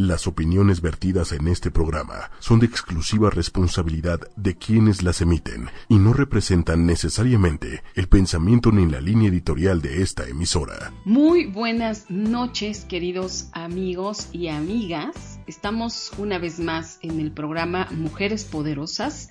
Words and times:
Las 0.00 0.26
opiniones 0.26 0.80
vertidas 0.80 1.30
en 1.32 1.46
este 1.46 1.70
programa 1.70 2.30
son 2.38 2.58
de 2.58 2.64
exclusiva 2.64 3.28
responsabilidad 3.28 4.18
de 4.34 4.56
quienes 4.56 5.02
las 5.02 5.20
emiten 5.20 5.68
y 5.90 5.96
no 5.96 6.14
representan 6.14 6.86
necesariamente 6.86 7.82
el 7.94 8.08
pensamiento 8.08 8.72
ni 8.72 8.90
la 8.90 9.02
línea 9.02 9.28
editorial 9.28 9.82
de 9.82 10.00
esta 10.00 10.26
emisora. 10.26 10.90
Muy 11.04 11.44
buenas 11.44 12.06
noches, 12.08 12.86
queridos 12.86 13.50
amigos 13.52 14.30
y 14.32 14.48
amigas. 14.48 15.38
Estamos 15.46 16.12
una 16.16 16.38
vez 16.38 16.60
más 16.60 16.98
en 17.02 17.20
el 17.20 17.30
programa 17.30 17.86
Mujeres 17.90 18.46
Poderosas. 18.46 19.28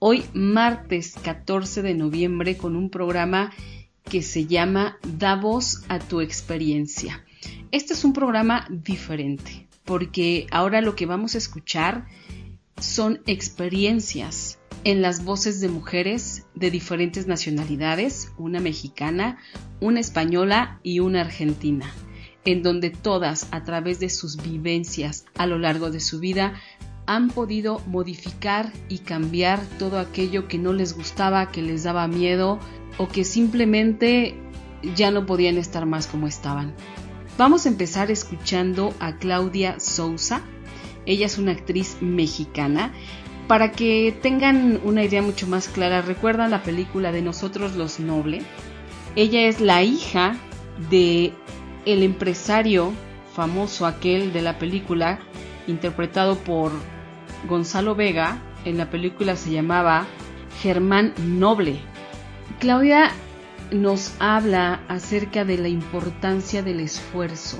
Hoy 0.00 0.26
martes 0.34 1.14
14 1.24 1.80
de 1.80 1.94
noviembre 1.94 2.58
con 2.58 2.76
un 2.76 2.90
programa 2.90 3.52
que 4.04 4.20
se 4.20 4.44
llama 4.44 4.98
Da 5.02 5.36
voz 5.36 5.82
a 5.88 5.98
tu 5.98 6.20
experiencia. 6.20 7.24
Este 7.72 7.94
es 7.94 8.04
un 8.04 8.12
programa 8.12 8.66
diferente 8.68 9.69
porque 9.90 10.46
ahora 10.52 10.82
lo 10.82 10.94
que 10.94 11.04
vamos 11.04 11.34
a 11.34 11.38
escuchar 11.38 12.06
son 12.78 13.22
experiencias 13.26 14.60
en 14.84 15.02
las 15.02 15.24
voces 15.24 15.60
de 15.60 15.68
mujeres 15.68 16.46
de 16.54 16.70
diferentes 16.70 17.26
nacionalidades, 17.26 18.30
una 18.38 18.60
mexicana, 18.60 19.38
una 19.80 19.98
española 19.98 20.78
y 20.84 21.00
una 21.00 21.22
argentina, 21.22 21.90
en 22.44 22.62
donde 22.62 22.90
todas, 22.90 23.48
a 23.50 23.64
través 23.64 23.98
de 23.98 24.10
sus 24.10 24.36
vivencias 24.36 25.24
a 25.36 25.48
lo 25.48 25.58
largo 25.58 25.90
de 25.90 25.98
su 25.98 26.20
vida, 26.20 26.54
han 27.06 27.26
podido 27.26 27.80
modificar 27.88 28.72
y 28.88 28.98
cambiar 28.98 29.58
todo 29.80 29.98
aquello 29.98 30.46
que 30.46 30.58
no 30.58 30.72
les 30.72 30.94
gustaba, 30.94 31.50
que 31.50 31.62
les 31.62 31.82
daba 31.82 32.06
miedo 32.06 32.60
o 32.96 33.08
que 33.08 33.24
simplemente 33.24 34.36
ya 34.94 35.10
no 35.10 35.26
podían 35.26 35.58
estar 35.58 35.84
más 35.84 36.06
como 36.06 36.28
estaban. 36.28 36.76
Vamos 37.38 37.64
a 37.64 37.68
empezar 37.68 38.10
escuchando 38.10 38.94
a 39.00 39.16
Claudia 39.16 39.80
Sousa. 39.80 40.42
Ella 41.06 41.26
es 41.26 41.38
una 41.38 41.52
actriz 41.52 41.96
mexicana. 42.00 42.92
Para 43.48 43.72
que 43.72 44.16
tengan 44.22 44.80
una 44.84 45.02
idea 45.02 45.22
mucho 45.22 45.46
más 45.46 45.68
clara, 45.68 46.02
¿recuerdan 46.02 46.50
la 46.50 46.62
película 46.62 47.10
de 47.12 47.22
Nosotros 47.22 47.74
los 47.74 47.98
Noble? 47.98 48.42
Ella 49.16 49.48
es 49.48 49.60
la 49.60 49.82
hija 49.82 50.36
de 50.88 51.32
el 51.84 52.02
empresario 52.02 52.92
famoso 53.34 53.86
aquel 53.86 54.32
de 54.32 54.42
la 54.42 54.58
película, 54.58 55.18
interpretado 55.66 56.36
por 56.38 56.72
Gonzalo 57.48 57.94
Vega. 57.94 58.40
En 58.64 58.76
la 58.76 58.90
película 58.90 59.34
se 59.34 59.50
llamaba 59.50 60.06
Germán 60.60 61.14
Noble. 61.18 61.80
Claudia 62.60 63.10
nos 63.72 64.12
habla 64.18 64.84
acerca 64.88 65.44
de 65.44 65.58
la 65.58 65.68
importancia 65.68 66.62
del 66.62 66.80
esfuerzo. 66.80 67.58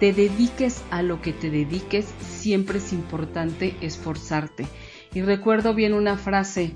Te 0.00 0.12
dediques 0.12 0.82
a 0.90 1.02
lo 1.02 1.22
que 1.22 1.32
te 1.32 1.50
dediques, 1.50 2.06
siempre 2.20 2.78
es 2.78 2.92
importante 2.92 3.76
esforzarte. 3.80 4.66
Y 5.14 5.22
recuerdo 5.22 5.74
bien 5.74 5.94
una 5.94 6.18
frase 6.18 6.74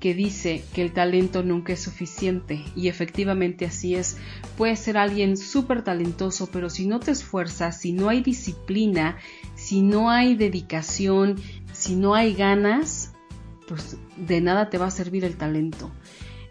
que 0.00 0.14
dice 0.14 0.62
que 0.74 0.82
el 0.82 0.92
talento 0.92 1.42
nunca 1.42 1.72
es 1.72 1.80
suficiente 1.80 2.62
y 2.74 2.88
efectivamente 2.88 3.64
así 3.64 3.94
es. 3.94 4.18
Puedes 4.56 4.80
ser 4.80 4.98
alguien 4.98 5.36
súper 5.36 5.82
talentoso, 5.82 6.48
pero 6.52 6.70
si 6.70 6.86
no 6.86 7.00
te 7.00 7.12
esfuerzas, 7.12 7.80
si 7.80 7.92
no 7.92 8.08
hay 8.08 8.22
disciplina, 8.22 9.16
si 9.54 9.82
no 9.82 10.10
hay 10.10 10.34
dedicación, 10.34 11.36
si 11.72 11.96
no 11.96 12.14
hay 12.14 12.34
ganas, 12.34 13.12
pues 13.68 13.96
de 14.16 14.40
nada 14.40 14.70
te 14.70 14.78
va 14.78 14.86
a 14.86 14.90
servir 14.90 15.24
el 15.24 15.36
talento. 15.36 15.90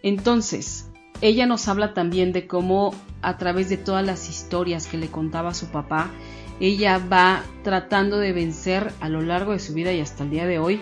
Entonces, 0.02 0.90
ella 1.28 1.48
nos 1.48 1.68
habla 1.68 1.96
también 1.96 2.34
de 2.34 2.46
cómo 2.46 2.94
a 3.24 3.40
través 3.40 3.68
de 3.68 3.78
todas 3.78 4.06
las 4.06 4.30
historias 4.30 4.86
que 4.86 4.98
le 4.98 5.08
contaba 5.08 5.56
su 5.56 5.68
papá, 5.68 6.12
ella 6.60 7.00
va 7.00 7.42
tratando 7.64 8.20
de 8.20 8.32
vencer 8.32 8.94
a 9.00 9.10
lo 9.10 9.22
largo 9.22 9.52
de 9.52 9.60
su 9.60 9.74
vida 9.74 9.92
y 9.92 10.02
hasta 10.02 10.24
el 10.24 10.30
día 10.30 10.46
de 10.46 10.60
hoy 10.60 10.80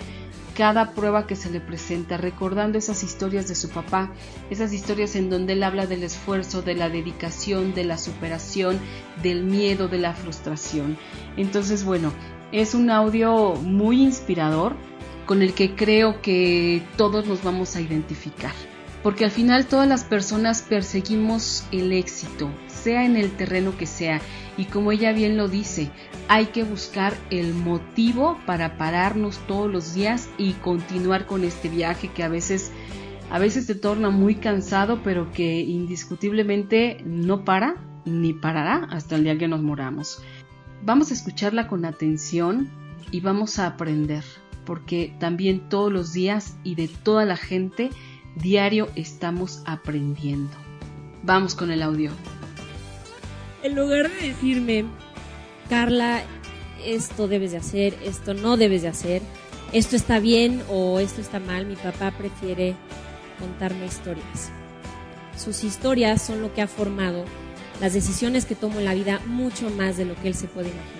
cada 0.53 0.91
prueba 0.91 1.25
que 1.27 1.37
se 1.37 1.49
le 1.49 1.61
presenta, 1.61 2.17
recordando 2.17 2.77
esas 2.77 3.03
historias 3.03 3.47
de 3.47 3.55
su 3.55 3.69
papá, 3.69 4.11
esas 4.49 4.73
historias 4.73 5.15
en 5.15 5.29
donde 5.29 5.53
él 5.53 5.63
habla 5.63 5.87
del 5.87 6.03
esfuerzo, 6.03 6.61
de 6.61 6.75
la 6.75 6.89
dedicación, 6.89 7.73
de 7.73 7.85
la 7.85 7.97
superación, 7.97 8.79
del 9.23 9.45
miedo, 9.45 9.87
de 9.87 9.97
la 9.97 10.13
frustración. 10.13 10.97
Entonces, 11.37 11.85
bueno, 11.85 12.11
es 12.51 12.75
un 12.75 12.91
audio 12.91 13.55
muy 13.55 14.03
inspirador 14.03 14.75
con 15.25 15.41
el 15.41 15.53
que 15.53 15.73
creo 15.73 16.21
que 16.21 16.83
todos 16.97 17.25
nos 17.25 17.43
vamos 17.43 17.77
a 17.77 17.81
identificar 17.81 18.51
porque 19.03 19.25
al 19.25 19.31
final 19.31 19.67
todas 19.67 19.87
las 19.87 20.05
personas 20.05 20.61
perseguimos 20.61 21.65
el 21.71 21.91
éxito, 21.91 22.49
sea 22.67 23.05
en 23.05 23.17
el 23.17 23.31
terreno 23.31 23.77
que 23.77 23.85
sea, 23.85 24.21
y 24.57 24.65
como 24.65 24.91
ella 24.91 25.11
bien 25.11 25.35
lo 25.35 25.49
dice, 25.49 25.91
hay 26.29 26.47
que 26.47 26.63
buscar 26.63 27.13
el 27.29 27.53
motivo 27.53 28.39
para 28.45 28.77
pararnos 28.77 29.39
todos 29.47 29.69
los 29.71 29.93
días 29.93 30.29
y 30.37 30.53
continuar 30.53 31.25
con 31.25 31.43
este 31.43 31.69
viaje 31.69 32.07
que 32.07 32.23
a 32.23 32.29
veces 32.29 32.71
a 33.29 33.39
veces 33.39 33.65
te 33.65 33.73
torna 33.73 34.11
muy 34.11 34.35
cansado, 34.35 35.01
pero 35.03 35.31
que 35.31 35.61
indiscutiblemente 35.61 37.01
no 37.03 37.43
para 37.43 37.77
ni 38.05 38.31
parará 38.33 38.87
hasta 38.91 39.15
el 39.15 39.23
día 39.23 39.37
que 39.37 39.47
nos 39.47 39.63
moramos. 39.63 40.21
Vamos 40.83 41.09
a 41.09 41.15
escucharla 41.15 41.67
con 41.67 41.83
atención 41.83 42.69
y 43.09 43.21
vamos 43.21 43.57
a 43.57 43.65
aprender, 43.65 44.23
porque 44.65 45.15
también 45.19 45.67
todos 45.67 45.91
los 45.91 46.13
días 46.13 46.57
y 46.63 46.75
de 46.75 46.87
toda 46.87 47.25
la 47.25 47.37
gente 47.37 47.89
Diario 48.35 48.89
estamos 48.95 49.61
aprendiendo. 49.65 50.55
Vamos 51.21 51.53
con 51.53 51.69
el 51.71 51.83
audio. 51.83 52.11
En 53.61 53.75
lugar 53.75 54.09
de 54.09 54.27
decirme, 54.29 54.85
Carla, 55.69 56.23
esto 56.83 57.27
debes 57.27 57.51
de 57.51 57.57
hacer, 57.57 57.95
esto 58.03 58.33
no 58.33 58.57
debes 58.57 58.81
de 58.81 58.87
hacer, 58.87 59.21
esto 59.71 59.95
está 59.95 60.19
bien 60.19 60.63
o 60.67 60.99
esto 60.99 61.21
está 61.21 61.39
mal, 61.39 61.65
mi 61.67 61.75
papá 61.75 62.11
prefiere 62.11 62.75
contarme 63.39 63.85
historias. 63.85 64.51
Sus 65.37 65.63
historias 65.63 66.21
son 66.21 66.41
lo 66.41 66.53
que 66.53 66.61
ha 66.61 66.67
formado 66.67 67.25
las 67.79 67.93
decisiones 67.93 68.45
que 68.45 68.55
tomo 68.55 68.79
en 68.79 68.85
la 68.85 68.93
vida 68.95 69.21
mucho 69.27 69.69
más 69.69 69.95
de 69.95 70.05
lo 70.05 70.15
que 70.15 70.27
él 70.29 70.35
se 70.35 70.47
puede 70.47 70.69
imaginar. 70.69 70.93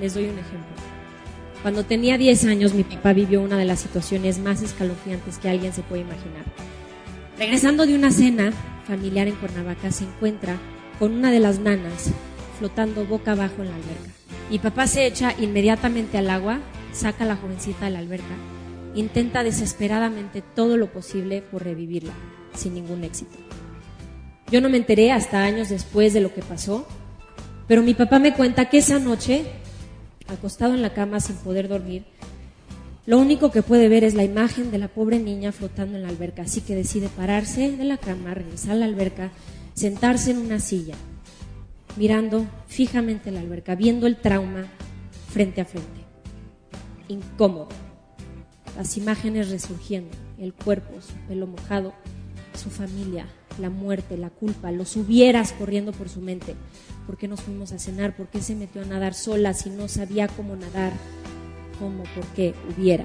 Les 0.00 0.14
doy 0.14 0.24
un 0.24 0.38
ejemplo. 0.38 0.74
Cuando 1.62 1.84
tenía 1.84 2.18
10 2.18 2.44
años, 2.46 2.74
mi 2.74 2.82
papá 2.82 3.12
vivió 3.12 3.40
una 3.40 3.56
de 3.56 3.64
las 3.64 3.78
situaciones 3.78 4.40
más 4.40 4.62
escalofriantes 4.62 5.38
que 5.38 5.48
alguien 5.48 5.72
se 5.72 5.82
puede 5.82 6.02
imaginar. 6.02 6.44
Regresando 7.38 7.86
de 7.86 7.94
una 7.94 8.10
cena 8.10 8.52
familiar 8.86 9.28
en 9.28 9.36
Cuernavaca, 9.36 9.92
se 9.92 10.04
encuentra 10.04 10.56
con 10.98 11.12
una 11.12 11.30
de 11.30 11.38
las 11.38 11.60
nanas 11.60 12.10
flotando 12.58 13.04
boca 13.06 13.32
abajo 13.32 13.62
en 13.62 13.68
la 13.68 13.76
alberca. 13.76 14.10
Mi 14.50 14.58
papá 14.58 14.88
se 14.88 15.06
echa 15.06 15.34
inmediatamente 15.38 16.18
al 16.18 16.30
agua, 16.30 16.58
saca 16.92 17.22
a 17.24 17.28
la 17.28 17.36
jovencita 17.36 17.84
de 17.84 17.92
la 17.92 18.00
alberca, 18.00 18.34
intenta 18.96 19.44
desesperadamente 19.44 20.42
todo 20.42 20.76
lo 20.76 20.92
posible 20.92 21.42
por 21.42 21.64
revivirla, 21.64 22.12
sin 22.54 22.74
ningún 22.74 23.04
éxito. 23.04 23.38
Yo 24.50 24.60
no 24.60 24.68
me 24.68 24.76
enteré 24.76 25.12
hasta 25.12 25.44
años 25.44 25.68
después 25.68 26.12
de 26.12 26.20
lo 26.20 26.34
que 26.34 26.42
pasó, 26.42 26.86
pero 27.68 27.82
mi 27.82 27.94
papá 27.94 28.18
me 28.18 28.34
cuenta 28.34 28.68
que 28.68 28.78
esa 28.78 28.98
noche 28.98 29.46
acostado 30.32 30.74
en 30.74 30.82
la 30.82 30.94
cama 30.94 31.20
sin 31.20 31.36
poder 31.36 31.68
dormir, 31.68 32.04
lo 33.04 33.18
único 33.18 33.50
que 33.50 33.62
puede 33.62 33.88
ver 33.88 34.04
es 34.04 34.14
la 34.14 34.22
imagen 34.22 34.70
de 34.70 34.78
la 34.78 34.86
pobre 34.86 35.18
niña 35.18 35.50
flotando 35.50 35.96
en 35.96 36.02
la 36.02 36.08
alberca, 36.08 36.42
así 36.42 36.60
que 36.60 36.76
decide 36.76 37.08
pararse 37.08 37.76
de 37.76 37.84
la 37.84 37.96
cama, 37.96 38.32
regresar 38.32 38.72
a 38.72 38.76
la 38.76 38.86
alberca, 38.86 39.32
sentarse 39.74 40.30
en 40.30 40.38
una 40.38 40.60
silla, 40.60 40.94
mirando 41.96 42.46
fijamente 42.68 43.32
la 43.32 43.40
alberca, 43.40 43.74
viendo 43.74 44.06
el 44.06 44.16
trauma 44.16 44.66
frente 45.28 45.60
a 45.60 45.64
frente. 45.64 46.00
Incómodo. 47.08 47.68
Las 48.76 48.96
imágenes 48.96 49.50
resurgiendo, 49.50 50.16
el 50.38 50.54
cuerpo, 50.54 51.00
su 51.00 51.14
pelo 51.26 51.48
mojado, 51.48 51.92
su 52.54 52.70
familia, 52.70 53.26
la 53.58 53.68
muerte, 53.68 54.16
la 54.16 54.30
culpa, 54.30 54.70
los 54.70 54.96
hubieras 54.96 55.52
corriendo 55.52 55.92
por 55.92 56.08
su 56.08 56.20
mente. 56.20 56.54
¿Por 57.12 57.18
qué 57.18 57.28
nos 57.28 57.42
fuimos 57.42 57.72
a 57.72 57.78
cenar? 57.78 58.16
¿Por 58.16 58.28
qué 58.28 58.40
se 58.40 58.54
metió 58.54 58.80
a 58.80 58.86
nadar 58.86 59.12
sola 59.12 59.52
si 59.52 59.68
no 59.68 59.86
sabía 59.86 60.28
cómo 60.28 60.56
nadar? 60.56 60.94
¿Cómo? 61.78 62.04
¿Por 62.14 62.24
qué? 62.28 62.54
Hubiera. 62.70 63.04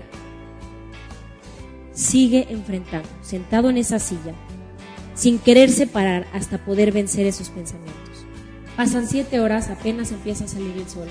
Sigue 1.92 2.48
enfrentando, 2.50 3.10
sentado 3.22 3.70
en 3.70 3.76
esa 3.76 4.00
silla, 4.00 4.34
sin 5.14 5.40
quererse 5.40 5.88
parar 5.88 6.26
hasta 6.32 6.64
poder 6.64 6.94
vencer 6.94 7.26
esos 7.26 7.50
pensamientos. 7.50 8.24
Pasan 8.78 9.10
siete 9.10 9.42
horas, 9.42 9.70
apenas 9.70 10.14
empieza 10.14 10.46
a 10.46 10.48
salir 10.48 10.78
el 10.78 10.88
sol. 10.88 11.10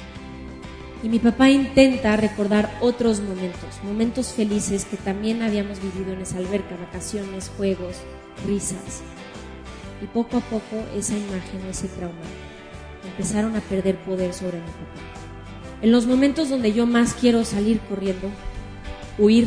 Y 1.03 1.11
mi 1.11 1.19
papá 1.19 1.51
intenta 1.51 2.17
recordar 2.17 2.79
otros 2.81 3.21
momentos, 3.21 3.79
momentos 3.85 4.29
felices 4.29 4.87
que 4.87 4.97
también 4.97 5.43
habíamos 5.43 5.83
vivido 5.83 6.15
en 6.15 6.23
esa 6.23 6.39
alberca, 6.39 6.75
vacaciones, 6.77 7.53
juegos, 7.59 7.97
risas. 8.47 9.03
Y 10.03 10.07
poco 10.07 10.39
a 10.39 10.41
poco 10.41 10.77
esa 10.97 11.13
imagen 11.13 11.61
ese 11.69 11.89
trauma 11.89 12.25
empezaron 13.07 13.57
a 13.57 13.61
perder 13.61 13.97
poder 13.97 14.33
sobre 14.33 14.59
mi 14.59 14.67
papá. 14.67 15.07
En 15.83 15.93
los 15.93 16.07
momentos 16.07 16.49
donde 16.49 16.73
yo 16.73 16.87
más 16.87 17.15
quiero 17.15 17.45
salir 17.45 17.81
corriendo, 17.89 18.31
huir, 19.19 19.47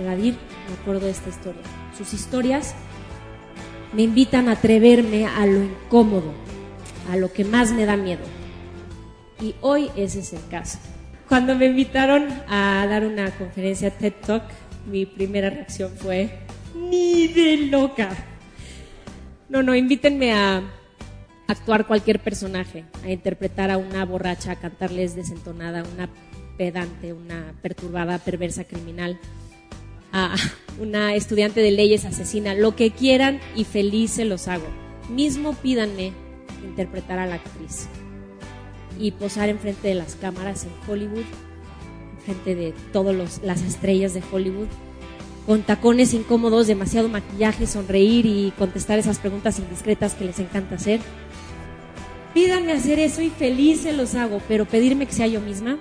evadir, 0.00 0.36
me 0.68 0.74
acuerdo 0.80 1.06
de 1.06 1.12
esta 1.12 1.30
historia. 1.30 1.62
Sus 1.96 2.12
historias 2.12 2.74
me 3.92 4.02
invitan 4.02 4.48
a 4.48 4.52
atreverme 4.52 5.26
a 5.26 5.46
lo 5.46 5.62
incómodo, 5.62 6.32
a 7.10 7.16
lo 7.16 7.32
que 7.32 7.44
más 7.44 7.72
me 7.72 7.86
da 7.86 7.96
miedo. 7.96 8.24
Y 9.40 9.54
hoy 9.60 9.90
ese 9.96 10.20
es 10.20 10.32
el 10.32 10.46
caso. 10.50 10.78
Cuando 11.28 11.54
me 11.54 11.66
invitaron 11.66 12.28
a 12.48 12.86
dar 12.88 13.06
una 13.06 13.30
conferencia 13.32 13.90
TED 13.90 14.14
Talk, 14.26 14.44
mi 14.90 15.06
primera 15.06 15.50
reacción 15.50 15.92
fue, 15.96 16.30
ni 16.74 17.28
de 17.28 17.68
loca. 17.70 18.10
No, 19.48 19.62
no, 19.62 19.74
invítenme 19.74 20.32
a 20.32 20.62
actuar 21.48 21.86
cualquier 21.86 22.20
personaje, 22.20 22.84
a 23.02 23.10
interpretar 23.10 23.70
a 23.70 23.78
una 23.78 24.04
borracha, 24.04 24.52
a 24.52 24.56
cantarles 24.56 25.16
desentonada, 25.16 25.82
una 25.94 26.08
pedante, 26.56 27.12
una 27.12 27.54
perturbada, 27.62 28.18
perversa, 28.18 28.64
criminal, 28.64 29.18
a 30.12 30.34
una 30.80 31.14
estudiante 31.14 31.60
de 31.60 31.70
leyes 31.70 32.04
asesina, 32.04 32.54
lo 32.54 32.76
que 32.76 32.90
quieran 32.90 33.40
y 33.56 33.64
feliz 33.64 34.12
se 34.12 34.24
los 34.24 34.46
hago. 34.46 34.66
Mismo 35.08 35.54
pídanme 35.54 36.12
interpretar 36.62 37.18
a 37.18 37.26
la 37.26 37.36
actriz 37.36 37.88
y 38.98 39.12
posar 39.12 39.48
enfrente 39.48 39.88
de 39.88 39.94
las 39.94 40.16
cámaras 40.16 40.64
en 40.64 40.90
Hollywood, 40.90 41.24
enfrente 42.18 42.54
de 42.54 42.74
todas 42.92 43.40
las 43.42 43.62
estrellas 43.62 44.12
de 44.12 44.22
Hollywood, 44.30 44.68
con 45.46 45.62
tacones 45.62 46.12
incómodos, 46.12 46.66
demasiado 46.66 47.08
maquillaje, 47.08 47.66
sonreír 47.66 48.26
y 48.26 48.52
contestar 48.58 48.98
esas 48.98 49.18
preguntas 49.18 49.58
indiscretas 49.58 50.12
que 50.12 50.26
les 50.26 50.38
encanta 50.40 50.74
hacer. 50.74 51.00
Pídanme 52.34 52.72
hacer 52.72 52.98
eso 52.98 53.22
y 53.22 53.30
feliz 53.30 53.82
se 53.82 53.92
los 53.92 54.14
hago, 54.14 54.40
pero 54.48 54.66
pedirme 54.66 55.06
que 55.06 55.12
sea 55.12 55.26
yo 55.26 55.40
misma, 55.40 55.78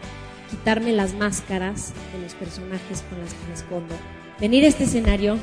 quitarme 0.50 0.94
las 0.94 1.14
máscaras 1.14 1.94
de 2.14 2.22
los 2.22 2.34
personajes 2.36 3.04
con 3.10 3.20
las 3.20 3.34
que 3.34 3.48
me 3.48 3.54
escondo, 3.54 3.96
venir 4.40 4.64
a 4.64 4.68
este 4.68 4.86
escenario 4.86 5.38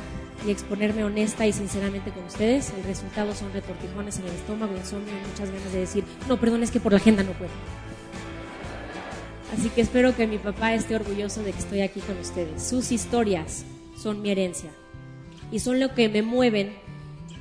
y 0.47 0.51
exponerme 0.51 1.05
honesta 1.05 1.47
y 1.47 1.53
sinceramente 1.53 2.11
con 2.11 2.25
ustedes, 2.25 2.73
el 2.77 2.85
resultado 2.85 3.35
son 3.35 3.53
retortijones 3.53 4.19
en 4.19 4.27
el 4.27 4.35
estómago, 4.35 4.77
insomnio 4.77 5.12
y 5.12 5.29
muchas 5.31 5.51
ganas 5.51 5.73
de 5.73 5.81
decir, 5.81 6.05
no, 6.29 6.39
perdón, 6.39 6.62
es 6.62 6.71
que 6.71 6.81
por 6.81 6.93
la 6.93 6.99
agenda 6.99 7.23
no 7.23 7.33
puedo. 7.33 7.50
Así 9.57 9.69
que 9.71 9.83
espero 9.83 10.17
que 10.17 10.27
mi 10.27 10.39
papá 10.39 10.75
esté 10.75 10.97
orgulloso 10.97 11.43
de 11.43 11.53
que 11.53 11.59
estoy 11.59 11.81
aquí 11.83 12.00
con 12.00 12.19
ustedes. 12.19 12.62
Sus 12.62 12.91
historias 12.91 13.65
son 13.97 14.21
mi 14.21 14.31
herencia 14.31 14.71
y 15.53 15.61
son 15.61 15.79
lo 15.79 15.95
que 15.95 16.09
me 16.09 16.23
mueven 16.23 16.75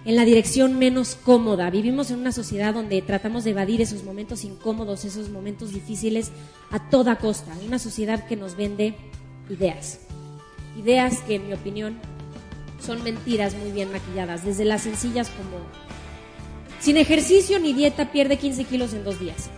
en 0.06 0.16
la 0.16 0.26
dirección 0.26 0.78
menos 0.78 1.16
cómoda. 1.16 1.70
Vivimos 1.70 2.12
en 2.12 2.20
una 2.20 2.32
sociedad 2.32 2.74
donde 2.74 3.02
tratamos 3.02 3.44
de 3.44 3.52
evadir 3.52 3.82
esos 3.82 4.04
momentos 4.04 4.44
incómodos, 4.44 5.06
esos 5.06 5.30
momentos 5.30 5.74
difíciles 5.74 6.32
a 6.72 6.90
toda 6.90 7.18
costa. 7.18 7.54
Una 7.66 7.80
sociedad 7.80 8.26
que 8.28 8.36
nos 8.36 8.56
vende 8.58 8.96
ideas. 9.50 10.00
Ideas 10.78 11.20
que, 11.22 11.36
en 11.36 11.48
mi 11.48 11.54
opinión, 11.54 12.00
son 12.86 13.04
mentiras 13.04 13.56
muy 13.56 13.72
bien 13.72 13.92
maquilladas, 13.92 14.44
desde 14.44 14.66
las 14.66 14.82
sencillas 14.82 15.30
como 15.30 15.58
sin 16.82 16.98
ejercicio 16.98 17.60
ni 17.60 17.72
dieta 17.72 18.12
pierde 18.12 18.38
15 18.38 18.66
kilos 18.66 18.94
en 18.94 19.06
dos 19.06 19.18
días. 19.18 19.50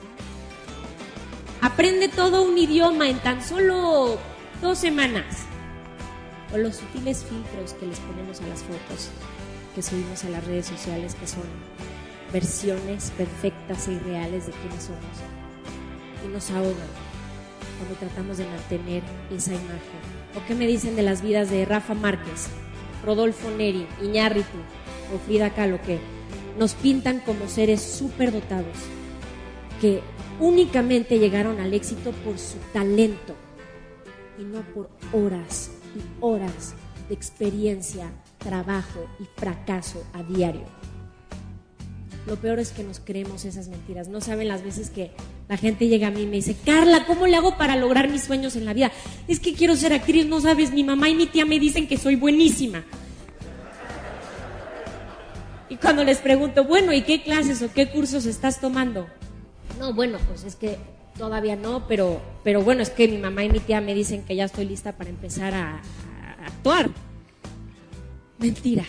Aprende 1.60 2.08
todo 2.08 2.44
un 2.44 2.56
idioma 2.56 3.10
en 3.10 3.18
tan 3.18 3.44
solo 3.44 4.20
dos 4.62 4.78
semanas. 4.78 5.26
O 6.54 6.58
los 6.58 6.76
sutiles 6.76 7.24
filtros 7.24 7.74
que 7.74 7.88
les 7.88 8.00
ponemos 8.02 8.40
a 8.42 8.48
las 8.48 8.62
fotos 8.62 9.10
que 9.76 9.82
subimos 9.82 10.24
a 10.24 10.30
las 10.30 10.46
redes 10.46 10.66
sociales 10.66 11.16
que 11.16 11.28
son 11.28 11.44
versiones 12.32 13.12
perfectas 13.18 13.88
e 13.88 13.94
irreales 13.94 14.48
de 14.48 14.54
quienes 14.54 14.84
somos. 14.84 15.02
Y 16.26 16.30
nos 16.30 16.50
ahogan 16.50 17.06
cuando 17.78 17.96
tratamos 18.00 18.38
de 18.38 18.46
mantener 18.46 19.04
esa 19.32 19.52
imagen. 19.52 20.02
¿O 20.36 20.48
qué 20.48 20.56
me 20.56 20.66
dicen 20.66 20.96
de 20.96 21.04
las 21.04 21.22
vidas 21.22 21.52
de 21.52 21.66
Rafa 21.66 21.94
Márquez, 21.94 22.48
Rodolfo 23.06 23.52
Neri, 23.52 23.86
Iñárritu 24.02 24.58
o 25.14 25.20
Frida 25.20 25.52
Kahlo 25.52 25.80
nos 26.58 26.74
pintan 26.74 27.20
como 27.20 27.48
seres 27.48 27.82
superdotados 27.82 28.78
que 29.82 30.02
únicamente 30.40 31.20
llegaron 31.20 31.60
al 31.60 31.74
éxito 31.74 32.12
por 32.24 32.40
su 32.40 32.58
talento 32.74 33.36
y 34.40 34.44
no 34.44 34.62
por 34.74 34.90
horas 35.14 35.72
y 35.96 36.24
horas 36.24 36.74
de 37.08 37.14
experiencia, 37.14 38.10
trabajo 38.46 39.10
y 39.20 39.26
fracaso 39.36 40.06
a 40.14 40.22
diario. 40.22 40.62
Lo 42.28 42.36
peor 42.38 42.60
es 42.60 42.72
que 42.72 42.84
nos 42.84 43.00
creemos 43.00 43.44
esas 43.44 43.68
mentiras. 43.68 44.08
No 44.08 44.22
saben 44.22 44.48
las 44.48 44.64
veces 44.64 44.90
que 44.90 45.12
la 45.50 45.58
gente 45.58 45.88
llega 45.88 46.08
a 46.08 46.12
mí 46.12 46.22
y 46.22 46.28
me 46.28 46.38
dice, 46.38 46.56
Carla, 46.64 47.06
¿cómo 47.06 47.28
le 47.28 47.36
hago 47.36 47.58
para 47.58 47.76
lograr 47.76 48.08
mis 48.08 48.24
sueños 48.24 48.56
en 48.56 48.66
la 48.66 48.74
vida? 48.74 48.92
Es 49.28 49.40
que 49.40 49.54
quiero 49.54 49.76
ser 49.76 49.94
actriz, 49.94 50.28
no 50.28 50.40
sabes, 50.42 50.72
mi 50.72 50.84
mamá 50.84 51.10
y 51.10 51.16
mi 51.16 51.26
tía 51.26 51.46
me 51.46 51.60
dicen 51.60 51.88
que 51.88 51.98
soy 51.98 52.16
buenísima. 52.16 52.84
Y 55.70 55.78
cuando 55.78 56.04
les 56.04 56.20
pregunto, 56.20 56.64
bueno, 56.64 56.94
¿y 56.94 57.02
qué 57.02 57.24
clases 57.24 57.62
o 57.64 57.74
qué 57.74 57.90
cursos 57.90 58.28
estás 58.28 58.62
tomando? 58.62 59.08
No, 59.80 59.94
bueno, 59.94 60.20
pues 60.28 60.44
es 60.44 60.56
que 60.56 60.78
todavía 61.18 61.56
no, 61.56 61.88
pero, 61.88 62.22
pero 62.44 62.62
bueno, 62.62 62.84
es 62.84 62.92
que 62.92 63.08
mi 63.08 63.18
mamá 63.18 63.44
y 63.44 63.50
mi 63.50 63.60
tía 63.60 63.82
me 63.82 63.96
dicen 63.96 64.24
que 64.24 64.36
ya 64.36 64.46
estoy 64.46 64.66
lista 64.66 64.94
para 64.94 65.10
empezar 65.10 65.54
a, 65.54 65.82
a 65.82 66.46
actuar. 66.46 66.90
Mentira. 68.38 68.84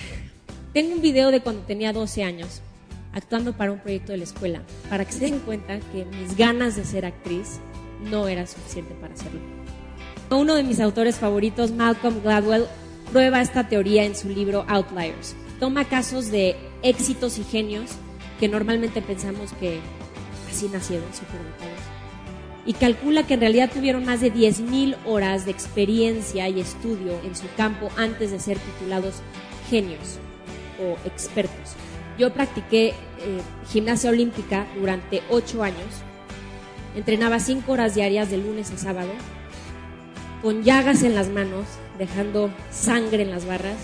Tengo 0.72 0.94
un 0.94 1.00
video 1.00 1.30
de 1.30 1.40
cuando 1.40 1.62
tenía 1.62 1.92
12 1.92 2.24
años 2.24 2.60
actuando 3.12 3.56
para 3.56 3.72
un 3.72 3.78
proyecto 3.78 4.12
de 4.12 4.18
la 4.18 4.24
escuela, 4.24 4.62
para 4.90 5.04
que 5.04 5.12
se 5.12 5.20
den 5.20 5.38
cuenta 5.38 5.78
que 5.92 6.04
mis 6.04 6.36
ganas 6.36 6.76
de 6.76 6.84
ser 6.84 7.06
actriz 7.06 7.60
no 8.10 8.28
era 8.28 8.46
suficiente 8.46 8.94
para 9.00 9.14
hacerlo. 9.14 9.40
Uno 10.30 10.54
de 10.56 10.64
mis 10.64 10.80
autores 10.80 11.16
favoritos, 11.16 11.70
Malcolm 11.70 12.20
Gladwell, 12.22 12.66
prueba 13.12 13.40
esta 13.40 13.68
teoría 13.68 14.04
en 14.04 14.16
su 14.16 14.28
libro 14.28 14.64
Outliers. 14.68 15.36
Toma 15.60 15.84
casos 15.84 16.30
de 16.30 16.56
éxitos 16.82 17.38
y 17.38 17.44
genios 17.44 17.92
que 18.40 18.48
normalmente 18.48 19.00
pensamos 19.00 19.52
que 19.60 19.78
así 20.50 20.68
nacieron, 20.68 21.06
superdotados, 21.14 21.75
y 22.66 22.72
calcula 22.72 23.24
que 23.24 23.34
en 23.34 23.40
realidad 23.40 23.70
tuvieron 23.72 24.04
más 24.04 24.20
de 24.20 24.32
10.000 24.32 24.96
horas 25.06 25.44
de 25.44 25.52
experiencia 25.52 26.48
y 26.48 26.60
estudio 26.60 27.18
en 27.24 27.36
su 27.36 27.46
campo 27.56 27.88
antes 27.96 28.32
de 28.32 28.40
ser 28.40 28.58
titulados 28.58 29.22
genios 29.70 30.18
o 30.82 30.96
expertos. 31.06 31.76
Yo 32.18 32.32
practiqué 32.32 32.88
eh, 32.88 32.94
gimnasia 33.68 34.10
olímpica 34.10 34.66
durante 34.78 35.22
ocho 35.30 35.62
años. 35.62 36.02
Entrenaba 36.96 37.38
cinco 37.38 37.72
horas 37.72 37.94
diarias 37.94 38.30
de 38.30 38.38
lunes 38.38 38.70
a 38.72 38.78
sábado, 38.78 39.10
con 40.42 40.62
llagas 40.62 41.02
en 41.02 41.14
las 41.14 41.28
manos, 41.28 41.66
dejando 41.98 42.50
sangre 42.70 43.22
en 43.22 43.30
las 43.30 43.46
barras. 43.46 43.76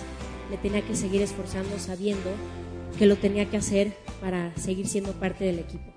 Me 0.49 0.57
tenía 0.57 0.81
que 0.81 0.95
seguir 0.95 1.21
esforzando 1.21 1.79
sabiendo 1.79 2.31
que 2.97 3.05
lo 3.05 3.15
tenía 3.15 3.49
que 3.49 3.57
hacer 3.57 3.93
para 4.19 4.55
seguir 4.57 4.87
siendo 4.87 5.13
parte 5.13 5.45
del 5.45 5.59
equipo. 5.59 5.93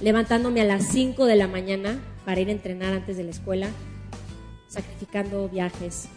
Levantándome 0.00 0.60
a 0.60 0.64
las 0.64 0.86
5 0.88 1.26
de 1.26 1.36
la 1.36 1.48
mañana 1.48 1.98
para 2.24 2.40
ir 2.40 2.48
a 2.48 2.52
entrenar 2.52 2.92
antes 2.92 3.16
de 3.16 3.24
la 3.24 3.30
escuela, 3.30 3.68
sacrificando 4.68 5.48
viajes, 5.48 6.08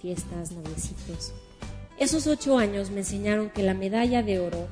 fiestas, 0.00 0.52
noviecitos, 0.52 1.34
esos 1.98 2.26
ocho 2.26 2.58
años 2.58 2.90
me 2.90 2.98
enseñaron 2.98 3.48
que 3.48 3.62
la 3.62 3.72
medalla 3.72 4.22
de 4.22 4.38
oro 4.38 4.68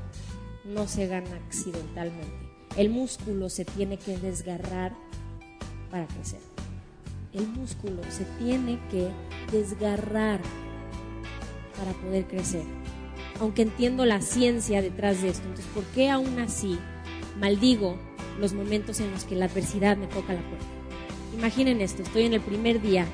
no 0.67 0.87
se 0.87 1.07
gana 1.07 1.37
accidentalmente. 1.47 2.51
El 2.77 2.91
músculo 2.91 3.49
se 3.49 3.65
tiene 3.65 3.97
que 3.97 4.19
desgarrar 4.19 4.93
para 5.91 6.07
crecer. 6.07 6.41
El 7.33 7.47
músculo 7.49 8.03
se 8.11 8.25
tiene 8.39 8.79
que 8.91 9.09
desgarrar 9.51 10.41
para 11.79 11.93
poder 11.93 12.27
crecer. 12.27 12.65
Aunque 13.41 13.63
entiendo 13.63 14.05
la 14.05 14.21
ciencia 14.21 14.83
detrás 14.83 15.23
de 15.23 15.31
esto, 15.31 15.45
entonces, 15.49 15.73
¿por 15.73 15.85
qué 15.95 16.11
aún 16.11 16.39
así 16.41 16.79
maldigo 17.41 17.99
los 18.39 18.53
momentos 18.53 19.01
en 19.01 19.11
los 19.11 19.25
que 19.25 19.37
la 19.37 19.47
adversidad 19.47 19.97
me 19.97 20.07
toca 20.07 20.33
la 20.33 20.41
puerta? 20.41 20.67
Imaginen 21.37 21.81
esto, 21.81 22.03
estoy 22.03 22.25
en 22.25 22.35
el 22.35 22.41
primer 22.41 22.81
día 22.81 23.07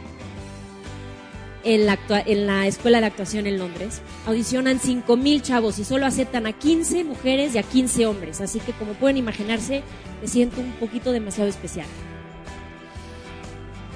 en 1.65 1.87
la, 1.87 2.67
escuela 2.67 3.01
de 3.01 3.07
actuación 3.07 3.47
en 3.47 3.59
Londres. 3.59 4.01
Audicionan 4.27 4.81
5.000 4.81 5.43
chavos 5.43 5.79
y 5.79 5.85
solo 5.85 6.07
aceptan 6.07 6.47
a 6.47 6.53
15 6.53 7.05
mujeres 7.05 7.55
y 7.55 7.59
a 7.59 7.63
15 7.63 8.07
hombres. 8.07 8.41
Así 8.41 8.61
que 8.61 8.73
como 8.73 8.95
pueden 8.95 9.17
imaginarse, 9.17 9.83
me 10.21 10.29
siento 10.29 10.61
un 10.61 10.73
poquito 10.73 11.13
demasiado 11.13 11.51
especial. 11.51 11.87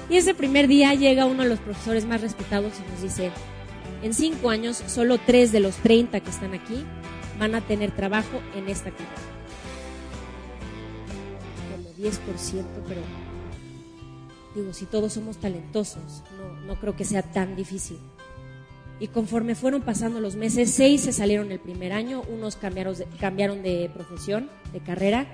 Y 0.09 0.17
ese 0.17 0.35
primer 0.35 0.67
día 0.67 0.93
llega 0.93 1.25
uno 1.25 1.43
de 1.43 1.49
los 1.49 1.59
profesores 1.59 2.05
más 2.05 2.21
respetados 2.21 2.73
y 2.79 2.91
nos 2.91 3.01
dice, 3.01 3.31
en 4.03 4.13
5 4.13 4.49
años 4.49 4.83
solo 4.85 5.17
3 5.17 5.51
de 5.51 5.59
los 5.59 5.75
30 5.77 6.19
que 6.19 6.29
están 6.29 6.53
aquí 6.53 6.85
van 7.39 7.55
a 7.55 7.61
tener 7.61 7.91
trabajo 7.91 8.41
en 8.55 8.69
esta 8.69 8.91
clínica. 8.91 9.34
Como 11.95 12.09
10%, 12.09 12.63
pero 12.87 13.01
Digo, 14.55 14.71
si 14.71 14.85
todos 14.85 15.11
somos 15.11 15.37
talentosos, 15.37 16.23
no, 16.37 16.65
no 16.65 16.79
creo 16.79 16.95
que 16.95 17.03
sea 17.03 17.21
tan 17.21 17.57
difícil. 17.57 17.99
Y 19.01 19.09
conforme 19.09 19.53
fueron 19.53 19.81
pasando 19.81 20.21
los 20.21 20.37
meses, 20.37 20.71
seis 20.71 21.01
se 21.01 21.11
salieron 21.11 21.51
el 21.51 21.59
primer 21.59 21.91
año, 21.91 22.23
unos 22.29 22.55
cambiaron 22.55 22.95
de, 22.95 23.05
cambiaron 23.19 23.61
de 23.61 23.91
profesión, 23.93 24.49
de 24.71 24.79
carrera, 24.79 25.27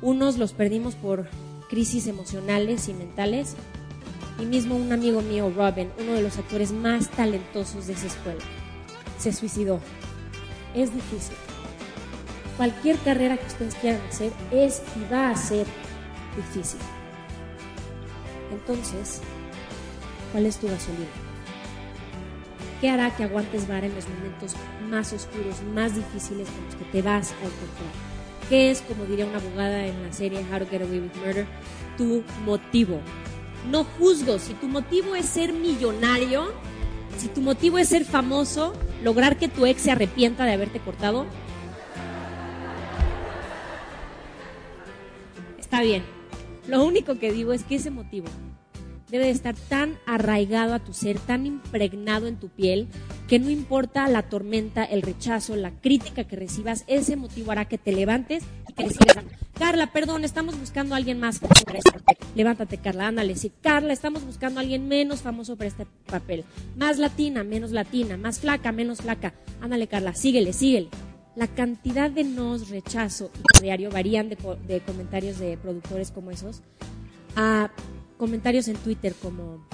unos 0.00 0.38
los 0.38 0.54
perdimos 0.54 0.94
por 0.94 1.28
crisis 1.68 2.06
emocionales 2.06 2.88
y 2.88 2.94
mentales, 2.94 3.54
y 4.40 4.46
mismo 4.46 4.76
un 4.76 4.90
amigo 4.92 5.20
mío, 5.20 5.52
Robin, 5.54 5.90
uno 6.00 6.14
de 6.14 6.22
los 6.22 6.38
actores 6.38 6.72
más 6.72 7.10
talentosos 7.10 7.86
de 7.86 7.92
esa 7.92 8.06
escuela, 8.06 8.42
se 9.18 9.34
suicidó. 9.34 9.78
Es 10.74 10.92
difícil. 10.94 11.36
Cualquier 12.62 12.96
carrera 12.98 13.36
que 13.38 13.46
ustedes 13.48 13.74
quieran 13.74 14.00
hacer 14.08 14.32
es 14.52 14.84
y 14.94 15.12
va 15.12 15.30
a 15.30 15.36
ser 15.36 15.66
difícil. 16.36 16.78
Entonces, 18.52 19.20
¿cuál 20.30 20.46
es 20.46 20.58
tu 20.58 20.68
gasolina? 20.68 21.08
¿Qué 22.80 22.88
hará 22.88 23.16
que 23.16 23.24
aguantes 23.24 23.66
vara 23.66 23.88
en 23.88 23.94
los 23.96 24.08
momentos 24.08 24.54
más 24.88 25.12
oscuros, 25.12 25.60
más 25.74 25.96
difíciles 25.96 26.48
con 26.50 26.64
los 26.66 26.76
que 26.76 26.84
te 26.84 27.02
vas 27.02 27.32
a 27.32 27.34
encontrar? 27.34 27.90
¿Qué 28.48 28.70
es, 28.70 28.80
como 28.82 29.06
diría 29.06 29.26
una 29.26 29.38
abogada 29.38 29.84
en 29.84 30.00
la 30.00 30.12
serie 30.12 30.46
How 30.48 30.60
to 30.60 30.66
Get 30.70 30.82
Away 30.82 31.00
with 31.00 31.16
Murder, 31.16 31.46
tu 31.98 32.22
motivo? 32.44 33.00
No 33.72 33.82
juzgo. 33.98 34.38
Si 34.38 34.54
tu 34.54 34.68
motivo 34.68 35.16
es 35.16 35.26
ser 35.26 35.52
millonario, 35.52 36.52
si 37.18 37.26
tu 37.26 37.40
motivo 37.40 37.78
es 37.78 37.88
ser 37.88 38.04
famoso, 38.04 38.72
lograr 39.02 39.36
que 39.36 39.48
tu 39.48 39.66
ex 39.66 39.82
se 39.82 39.90
arrepienta 39.90 40.44
de 40.44 40.52
haberte 40.52 40.78
cortado, 40.78 41.26
está 45.72 45.82
bien. 45.82 46.02
Lo 46.68 46.84
único 46.84 47.18
que 47.18 47.32
digo 47.32 47.54
es 47.54 47.64
que 47.64 47.76
ese 47.76 47.90
motivo 47.90 48.26
debe 49.10 49.24
de 49.24 49.30
estar 49.30 49.54
tan 49.54 49.98
arraigado 50.06 50.74
a 50.74 50.80
tu 50.80 50.92
ser, 50.92 51.18
tan 51.18 51.46
impregnado 51.46 52.26
en 52.26 52.36
tu 52.36 52.50
piel, 52.50 52.88
que 53.26 53.38
no 53.38 53.48
importa 53.48 54.06
la 54.08 54.24
tormenta, 54.24 54.84
el 54.84 55.00
rechazo, 55.00 55.56
la 55.56 55.70
crítica 55.70 56.24
que 56.24 56.36
recibas, 56.36 56.84
ese 56.88 57.16
motivo 57.16 57.52
hará 57.52 57.64
que 57.64 57.78
te 57.78 57.92
levantes 57.92 58.44
y 58.68 58.72
que 58.74 58.82
le 58.82 58.90
sigas 58.90 59.24
Carla, 59.58 59.92
perdón, 59.92 60.24
estamos 60.24 60.58
buscando 60.58 60.94
a 60.94 60.98
alguien 60.98 61.18
más 61.18 61.40
famoso 61.40 61.64
para 61.64 61.78
este 61.78 61.92
papel. 61.92 62.16
Levántate, 62.34 62.76
Carla, 62.76 63.06
ándale. 63.06 63.36
Sí, 63.36 63.50
Carla, 63.62 63.94
estamos 63.94 64.24
buscando 64.26 64.60
a 64.60 64.62
alguien 64.62 64.88
menos 64.88 65.22
famoso 65.22 65.56
para 65.56 65.68
este 65.68 65.86
papel. 66.06 66.44
Más 66.76 66.98
latina, 66.98 67.44
menos 67.44 67.70
latina. 67.70 68.16
Más 68.16 68.40
flaca, 68.40 68.72
menos 68.72 69.02
flaca. 69.02 69.34
Ándale, 69.60 69.86
Carla, 69.86 70.14
síguele, 70.14 70.52
síguele. 70.52 70.88
La 71.34 71.46
cantidad 71.46 72.10
de 72.10 72.24
nos, 72.24 72.68
rechazo 72.68 73.30
y 73.58 73.62
diario 73.62 73.90
varían 73.90 74.28
de, 74.28 74.36
comentarios 74.84 75.38
de 75.38 75.56
productores 75.56 76.10
como 76.10 76.30
esos 76.30 76.62
a 77.36 77.70
comentarios 78.18 78.68
en 78.68 78.76
Twitter 78.76 79.14
como, 79.14 79.66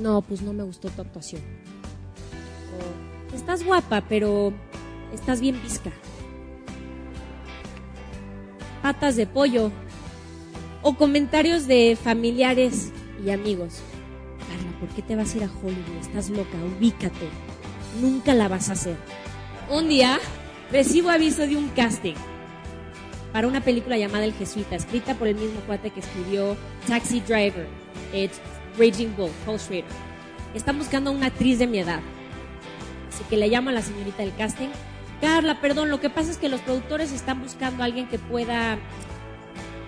no, 0.00 0.22
pues 0.22 0.42
no 0.42 0.52
me 0.52 0.62
gustó 0.62 0.90
tu 0.90 1.02
actuación. 1.02 1.42
O, 3.32 3.34
estás 3.34 3.64
guapa, 3.64 4.04
pero 4.08 4.52
estás 5.12 5.40
bien 5.40 5.60
visca. 5.60 5.90
Patas 8.80 9.16
de 9.16 9.26
pollo. 9.26 9.72
O 10.82 10.94
comentarios 10.94 11.66
de 11.66 11.98
familiares 12.00 12.92
y 13.24 13.30
amigos. 13.30 13.80
Carla, 14.38 14.78
¿por 14.78 14.88
qué 14.90 15.02
te 15.02 15.16
vas 15.16 15.34
a 15.34 15.38
ir 15.38 15.44
a 15.44 15.50
Hollywood? 15.50 16.00
Estás 16.00 16.30
loca, 16.30 16.58
ubícate. 16.78 17.28
Nunca 18.00 18.34
la 18.34 18.48
vas 18.48 18.68
a 18.68 18.74
hacer. 18.74 18.96
Un 19.70 19.88
día 19.88 20.20
recibo 20.74 21.08
aviso 21.08 21.46
de 21.46 21.56
un 21.56 21.68
casting 21.68 22.16
para 23.32 23.46
una 23.46 23.60
película 23.60 23.96
llamada 23.96 24.24
El 24.24 24.32
Jesuita, 24.32 24.74
escrita 24.74 25.14
por 25.14 25.28
el 25.28 25.36
mismo 25.36 25.60
cuate 25.68 25.90
que 25.90 26.00
escribió 26.00 26.56
Taxi 26.88 27.20
Driver, 27.20 27.68
It's 28.12 28.40
Raging 28.76 29.14
Bull, 29.16 29.30
Paul 29.46 29.60
Schrader. 29.60 29.84
Están 30.52 30.76
buscando 30.76 31.10
a 31.10 31.12
una 31.12 31.26
actriz 31.26 31.60
de 31.60 31.68
mi 31.68 31.78
edad. 31.78 32.00
Así 33.08 33.22
que 33.30 33.36
le 33.36 33.46
llamo 33.46 33.70
a 33.70 33.72
la 33.72 33.82
señorita 33.82 34.24
del 34.24 34.34
casting. 34.34 34.68
Carla, 35.20 35.60
perdón, 35.60 35.90
lo 35.90 36.00
que 36.00 36.10
pasa 36.10 36.32
es 36.32 36.38
que 36.38 36.48
los 36.48 36.60
productores 36.60 37.12
están 37.12 37.40
buscando 37.40 37.84
a 37.84 37.86
alguien 37.86 38.08
que 38.08 38.18
pueda... 38.18 38.76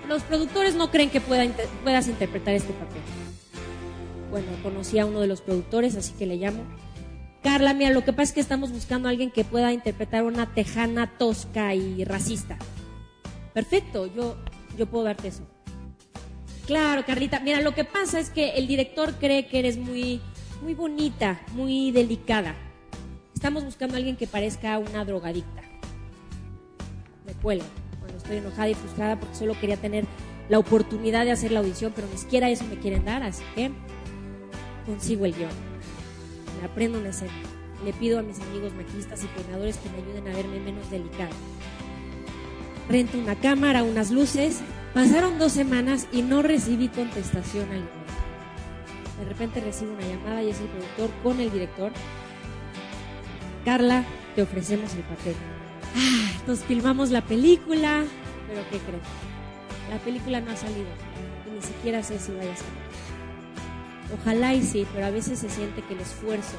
Los 0.08 0.22
productores 0.22 0.76
no 0.76 0.92
creen 0.92 1.10
que 1.10 1.20
pueda, 1.20 1.44
puedas 1.82 2.06
interpretar 2.06 2.54
este 2.54 2.72
papel. 2.72 3.02
Bueno, 4.30 4.46
conocí 4.62 5.00
a 5.00 5.06
uno 5.06 5.18
de 5.18 5.26
los 5.26 5.40
productores, 5.40 5.96
así 5.96 6.12
que 6.12 6.26
le 6.26 6.36
llamo. 6.36 6.62
Carla, 7.46 7.74
mira, 7.74 7.90
lo 7.90 8.04
que 8.04 8.12
pasa 8.12 8.24
es 8.24 8.32
que 8.32 8.40
estamos 8.40 8.72
buscando 8.72 9.06
a 9.06 9.12
alguien 9.12 9.30
que 9.30 9.44
pueda 9.44 9.72
interpretar 9.72 10.24
una 10.24 10.52
tejana 10.52 11.16
tosca 11.16 11.76
y 11.76 12.02
racista. 12.02 12.58
Perfecto, 13.54 14.12
yo, 14.12 14.36
yo 14.76 14.86
puedo 14.86 15.04
darte 15.04 15.28
eso. 15.28 15.44
Claro, 16.66 17.04
Carlita. 17.06 17.38
Mira, 17.38 17.60
lo 17.60 17.72
que 17.72 17.84
pasa 17.84 18.18
es 18.18 18.30
que 18.30 18.56
el 18.56 18.66
director 18.66 19.14
cree 19.20 19.46
que 19.46 19.60
eres 19.60 19.78
muy, 19.78 20.20
muy 20.60 20.74
bonita, 20.74 21.40
muy 21.52 21.92
delicada. 21.92 22.56
Estamos 23.32 23.64
buscando 23.64 23.94
a 23.94 23.98
alguien 23.98 24.16
que 24.16 24.26
parezca 24.26 24.76
una 24.80 25.04
drogadicta. 25.04 25.62
Me 27.24 27.32
cuelgo 27.34 27.66
cuando 28.00 28.18
estoy 28.18 28.38
enojada 28.38 28.70
y 28.70 28.74
frustrada 28.74 29.20
porque 29.20 29.36
solo 29.36 29.54
quería 29.60 29.76
tener 29.76 30.04
la 30.48 30.58
oportunidad 30.58 31.24
de 31.24 31.30
hacer 31.30 31.52
la 31.52 31.60
audición, 31.60 31.92
pero 31.94 32.08
ni 32.08 32.18
siquiera 32.18 32.50
eso 32.50 32.64
me 32.64 32.80
quieren 32.80 33.04
dar, 33.04 33.22
así 33.22 33.44
que 33.54 33.70
consigo 34.84 35.26
el 35.26 35.32
guion. 35.32 35.75
Me 36.60 36.66
aprendo 36.66 36.98
una 36.98 37.10
escena. 37.10 37.32
Le 37.84 37.92
pido 37.92 38.18
a 38.18 38.22
mis 38.22 38.40
amigos 38.40 38.72
maquistas 38.74 39.22
y 39.22 39.26
peinadores 39.28 39.76
que 39.76 39.90
me 39.90 39.98
ayuden 39.98 40.28
a 40.28 40.36
verme 40.36 40.60
menos 40.60 40.90
delicada 40.90 41.30
rento 42.88 43.18
una 43.18 43.34
cámara, 43.34 43.82
unas 43.82 44.10
luces. 44.10 44.60
Pasaron 44.94 45.38
dos 45.38 45.52
semanas 45.52 46.06
y 46.12 46.22
no 46.22 46.42
recibí 46.42 46.88
contestación 46.88 47.64
al 47.68 47.76
email. 47.76 47.90
De 49.18 49.24
repente 49.26 49.60
recibo 49.60 49.92
una 49.92 50.06
llamada 50.06 50.42
y 50.42 50.50
es 50.50 50.60
el 50.60 50.68
productor 50.68 51.10
con 51.22 51.40
el 51.40 51.50
director. 51.50 51.92
Carla, 53.64 54.04
te 54.34 54.42
ofrecemos 54.42 54.94
el 54.94 55.02
papel. 55.02 55.34
Ah, 55.96 56.42
nos 56.46 56.60
filmamos 56.60 57.10
la 57.10 57.22
película, 57.22 58.04
pero 58.48 58.62
¿qué 58.70 58.78
crees? 58.78 59.02
La 59.90 59.98
película 59.98 60.40
no 60.40 60.50
ha 60.50 60.56
salido 60.56 60.88
y 61.46 61.54
ni 61.54 61.62
siquiera 61.62 62.02
sé 62.02 62.18
si 62.18 62.32
vaya 62.32 62.52
a 62.52 62.56
salir. 62.56 62.85
Ojalá 64.14 64.54
y 64.54 64.62
sí, 64.62 64.86
pero 64.94 65.06
a 65.06 65.10
veces 65.10 65.38
se 65.38 65.50
siente 65.50 65.82
que 65.82 65.94
el 65.94 66.00
esfuerzo 66.00 66.56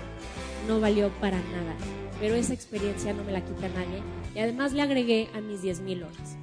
no 0.67 0.79
valió 0.79 1.09
para 1.19 1.37
nada. 1.37 1.75
Pero 2.19 2.35
esa 2.35 2.53
experiencia 2.53 3.13
no 3.13 3.23
me 3.23 3.31
la 3.31 3.45
quita 3.45 3.69
nadie 3.69 4.01
y 4.35 4.39
además 4.39 4.73
le 4.73 4.81
agregué 4.81 5.29
a 5.35 5.41
mis 5.41 5.61
10.000 5.61 6.03
horas. 6.03 6.37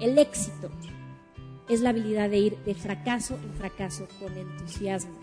El 0.00 0.18
éxito 0.18 0.70
es 1.68 1.80
la 1.80 1.90
habilidad 1.90 2.30
de 2.30 2.38
ir 2.38 2.58
de 2.64 2.74
fracaso 2.74 3.38
en 3.42 3.54
fracaso 3.54 4.06
con 4.20 4.36
entusiasmo, 4.36 5.18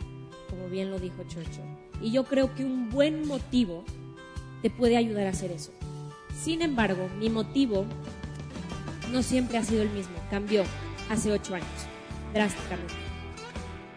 como 0.49 0.67
bien 0.69 0.89
lo 0.91 0.99
dijo 0.99 1.23
Churchill. 1.27 1.63
Y 2.01 2.11
yo 2.11 2.25
creo 2.25 2.53
que 2.55 2.65
un 2.65 2.89
buen 2.89 3.27
motivo 3.27 3.83
te 4.61 4.69
puede 4.69 4.97
ayudar 4.97 5.27
a 5.27 5.31
hacer 5.31 5.51
eso. 5.51 5.71
Sin 6.41 6.61
embargo, 6.61 7.09
mi 7.19 7.29
motivo 7.29 7.85
no 9.11 9.21
siempre 9.21 9.57
ha 9.57 9.63
sido 9.63 9.81
el 9.83 9.89
mismo, 9.89 10.15
cambió 10.29 10.63
hace 11.09 11.31
ocho 11.31 11.55
años, 11.55 11.67
drásticamente. 12.33 13.10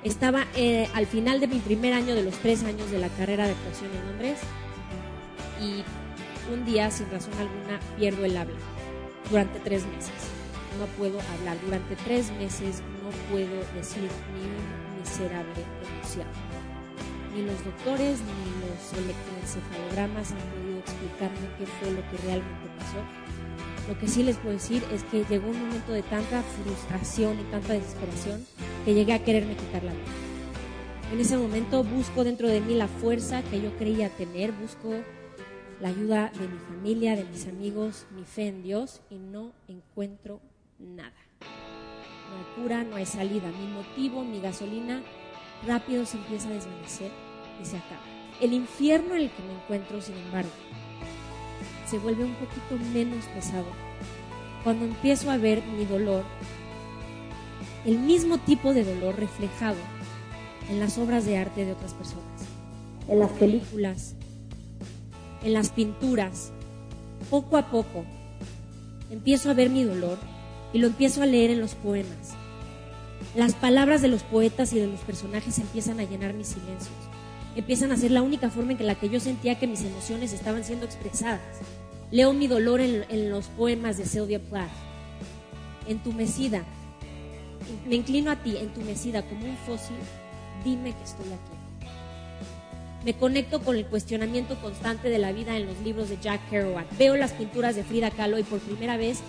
Estaba 0.04 0.44
eh, 0.54 0.86
al 0.92 1.06
final 1.06 1.40
de 1.40 1.48
mi 1.48 1.60
primer 1.60 1.94
año 1.94 2.14
de 2.14 2.22
los 2.22 2.34
tres 2.34 2.62
años 2.62 2.90
de 2.90 2.98
la 2.98 3.08
carrera 3.08 3.46
de 3.46 3.52
actuación 3.52 3.90
en 3.90 4.06
Londres 4.06 4.38
y 5.58 5.82
un 6.52 6.66
día, 6.66 6.90
sin 6.90 7.10
razón 7.10 7.32
alguna, 7.38 7.80
pierdo 7.96 8.22
el 8.26 8.36
habla 8.36 8.58
durante 9.30 9.60
tres 9.60 9.86
meses. 9.86 10.12
No 10.78 10.84
puedo 10.98 11.18
hablar. 11.38 11.56
Durante 11.64 11.96
tres 11.96 12.30
meses 12.32 12.82
no 13.02 13.08
puedo 13.30 13.56
decir 13.74 14.10
ni 14.34 14.44
un 14.44 15.00
miserable 15.00 15.64
enunciado. 15.88 16.30
Ni 17.34 17.42
los 17.42 17.64
doctores 17.64 18.18
ni 18.20 18.60
los 18.60 19.04
electroencefalogramas 19.04 20.32
han 20.32 20.38
podido 20.52 20.78
explicarme 20.80 21.48
qué 21.56 21.66
fue 21.66 21.90
lo 21.92 22.02
que 22.10 22.26
realmente 22.26 22.68
pasó. 22.78 23.00
Lo 23.88 23.98
que 23.98 24.06
sí 24.06 24.22
les 24.22 24.36
puedo 24.36 24.52
decir 24.52 24.84
es 24.92 25.02
que 25.04 25.24
llegó 25.24 25.48
un 25.48 25.60
momento 25.60 25.92
de 25.92 26.02
tanta 26.02 26.42
frustración 26.42 27.40
y 27.40 27.44
tanta 27.44 27.72
desesperación 27.72 28.44
que 28.84 28.94
llegué 28.94 29.12
a 29.12 29.24
quererme 29.24 29.56
quitar 29.56 29.82
la 29.82 29.92
vida. 29.92 30.02
En 31.12 31.20
ese 31.20 31.36
momento 31.36 31.84
busco 31.84 32.24
dentro 32.24 32.48
de 32.48 32.60
mí 32.60 32.74
la 32.74 32.88
fuerza 32.88 33.42
que 33.42 33.60
yo 33.60 33.76
creía 33.76 34.08
tener, 34.10 34.52
busco 34.52 34.94
la 35.80 35.88
ayuda 35.88 36.32
de 36.38 36.48
mi 36.48 36.58
familia, 36.58 37.16
de 37.16 37.24
mis 37.24 37.46
amigos, 37.46 38.06
mi 38.14 38.24
fe 38.24 38.48
en 38.48 38.62
Dios 38.62 39.00
y 39.10 39.16
no 39.16 39.52
encuentro 39.68 40.40
nada. 40.78 41.12
No 41.40 42.36
hay 42.36 42.62
cura, 42.62 42.84
no 42.84 42.96
hay 42.96 43.06
salida. 43.06 43.50
Mi 43.60 43.66
motivo, 43.66 44.24
mi 44.24 44.40
gasolina, 44.40 45.02
rápido 45.66 46.04
se 46.06 46.16
empieza 46.16 46.48
a 46.48 46.52
desvanecer 46.52 47.10
y 47.60 47.64
se 47.64 47.76
acaba. 47.76 48.02
El 48.40 48.52
infierno 48.52 49.14
en 49.14 49.22
el 49.22 49.30
que 49.30 49.42
me 49.42 49.54
encuentro, 49.54 50.00
sin 50.00 50.16
embargo, 50.16 50.50
se 51.86 51.98
vuelve 51.98 52.24
un 52.24 52.34
poquito 52.34 52.76
menos 52.92 53.24
pesado 53.26 53.66
cuando 54.64 54.86
empiezo 54.86 55.30
a 55.30 55.36
ver 55.36 55.62
mi 55.62 55.84
dolor, 55.84 56.24
el 57.84 57.98
mismo 57.98 58.38
tipo 58.38 58.72
de 58.72 58.84
dolor 58.84 59.18
reflejado 59.18 59.76
en 60.70 60.80
las 60.80 60.98
obras 60.98 61.26
de 61.26 61.36
arte 61.36 61.64
de 61.64 61.72
otras 61.72 61.92
personas, 61.92 62.24
en 63.08 63.18
las 63.18 63.30
películas, 63.32 64.14
en 65.42 65.52
las 65.52 65.70
pinturas, 65.70 66.52
poco 67.30 67.56
a 67.56 67.70
poco, 67.70 68.04
empiezo 69.10 69.50
a 69.50 69.54
ver 69.54 69.70
mi 69.70 69.84
dolor 69.84 70.18
y 70.72 70.78
lo 70.78 70.86
empiezo 70.86 71.22
a 71.22 71.26
leer 71.26 71.50
en 71.50 71.60
los 71.60 71.74
poemas. 71.74 72.34
Las 73.34 73.54
palabras 73.54 74.00
de 74.00 74.08
los 74.08 74.22
poetas 74.22 74.72
y 74.72 74.78
de 74.78 74.86
los 74.86 75.00
personajes 75.00 75.58
empiezan 75.58 76.00
a 76.00 76.04
llenar 76.04 76.34
mis 76.34 76.48
silencios. 76.48 76.94
Empiezan 77.56 77.92
a 77.92 77.96
ser 77.96 78.10
la 78.10 78.22
única 78.22 78.50
forma 78.50 78.72
en 78.72 78.86
la 78.86 78.94
que 78.96 79.08
yo 79.08 79.20
sentía 79.20 79.58
que 79.58 79.66
mis 79.66 79.82
emociones 79.82 80.32
estaban 80.32 80.64
siendo 80.64 80.86
expresadas. 80.86 81.40
Leo 82.10 82.32
mi 82.32 82.46
dolor 82.46 82.80
en, 82.80 83.30
los 83.30 83.46
poemas 83.48 83.96
de 83.96 84.06
Sylvia 84.06 84.40
Plath. 84.40 84.70
Entumecida. 85.88 86.64
Me 87.86 87.96
inclino 87.96 88.30
a 88.30 88.36
ti, 88.36 88.56
entumecida 88.56 89.22
como 89.22 89.46
un 89.46 89.56
fósil. 89.58 89.96
Dime 90.64 90.92
que 90.92 91.04
estoy 91.04 91.26
aquí 91.26 91.64
me 93.04 93.14
conecto 93.14 93.60
con 93.60 93.76
el 93.76 93.86
cuestionamiento 93.86 94.58
constante 94.60 95.10
de 95.10 95.18
la 95.18 95.32
vida 95.32 95.56
en 95.56 95.66
los 95.66 95.78
libros 95.80 96.08
de 96.08 96.18
Jack 96.18 96.48
Kerouac. 96.48 96.86
Veo 96.96 97.16
las 97.16 97.32
pinturas 97.32 97.76
de 97.76 97.84
Frida 97.84 98.10
Kahlo 98.10 98.38
y 98.38 98.42
por 98.44 98.60
primera 98.60 98.96
vez 98.96 99.20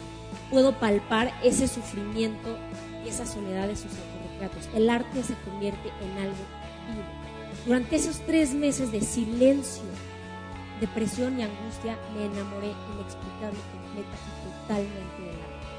puedo 0.50 0.80
palpar 0.80 1.34
ese 1.44 1.68
sufrimiento 1.68 2.58
y 3.06 3.10
esa 3.10 3.26
soledad 3.26 3.68
de 3.68 3.76
sus 3.76 3.92
autores 3.92 4.40
gatos. 4.40 4.70
El 4.74 4.90
arte 4.90 5.24
se 5.24 5.36
convierte 5.44 5.90
en 5.90 6.18
algo 6.20 6.36
vivo. 6.90 7.04
Durante 7.66 7.98
esos 7.98 8.20
tres 8.20 8.54
meses 8.54 8.92
de 8.92 9.02
silencio, 9.02 9.84
depresión 10.80 11.38
y 11.40 11.44
angustia, 11.44 11.98
me 12.16 12.26
enamoré 12.26 12.68
inexplicable, 12.94 13.60
completa 13.74 14.16
y 14.16 14.62
totalmente 14.62 15.22
del 15.22 15.42
arte. 15.42 15.75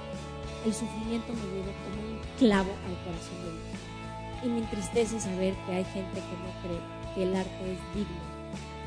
El 0.66 0.74
sufrimiento 0.74 1.32
me 1.32 1.46
llegó 1.54 1.70
como 1.86 2.02
un 2.02 2.18
clavo 2.38 2.72
al 2.88 2.98
corazón 3.06 3.38
de 3.38 3.52
Dios. 3.54 3.78
Y 4.42 4.48
me 4.48 4.58
entristece 4.58 5.20
saber 5.20 5.54
que 5.64 5.72
hay 5.72 5.84
gente 5.84 6.18
que 6.18 6.36
no 6.42 6.50
cree 6.60 6.80
que 7.14 7.22
el 7.22 7.36
arte 7.36 7.72
es 7.72 7.78
digno 7.94 8.20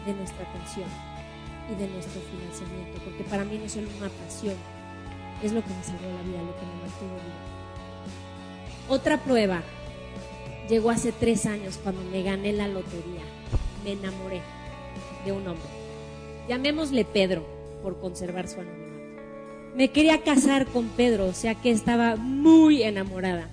de 0.05 0.13
nuestra 0.13 0.45
atención 0.45 0.89
y 1.71 1.75
de 1.75 1.88
nuestro 1.88 2.19
financiamiento, 2.19 3.00
porque 3.05 3.24
para 3.24 3.45
mí 3.45 3.57
no 3.57 3.63
es 3.63 3.71
solo 3.71 3.88
una 3.98 4.09
pasión, 4.09 4.55
es 5.41 5.53
lo 5.53 5.63
que 5.63 5.69
me 5.69 5.83
salvó 5.83 6.03
la 6.03 6.21
vida, 6.24 6.43
lo 6.43 6.53
que 6.59 6.65
me 6.65 6.81
mantuvo 6.81 7.15
viva. 7.15 7.50
Otra 8.89 9.24
prueba 9.24 9.63
llegó 10.67 10.89
hace 10.89 11.13
tres 11.13 11.45
años 11.45 11.79
cuando 11.81 12.01
me 12.12 12.24
gané 12.24 12.51
la 12.51 12.67
lotería. 12.67 13.24
Me 13.86 13.93
enamoré 13.93 14.41
de 15.24 15.31
un 15.31 15.48
hombre. 15.48 15.69
Llamémosle 16.50 17.05
Pedro 17.05 17.45
por 17.81 18.01
conservar 18.01 18.50
su 18.50 18.59
anonimato. 18.59 18.88
Me 19.75 19.91
quería 19.91 20.21
casar 20.23 20.65
con 20.65 20.88
Pedro, 20.89 21.27
o 21.27 21.33
sea 21.33 21.55
que 21.55 21.71
estaba 21.71 22.15
muy 22.15 22.83
enamorada. 22.83 23.47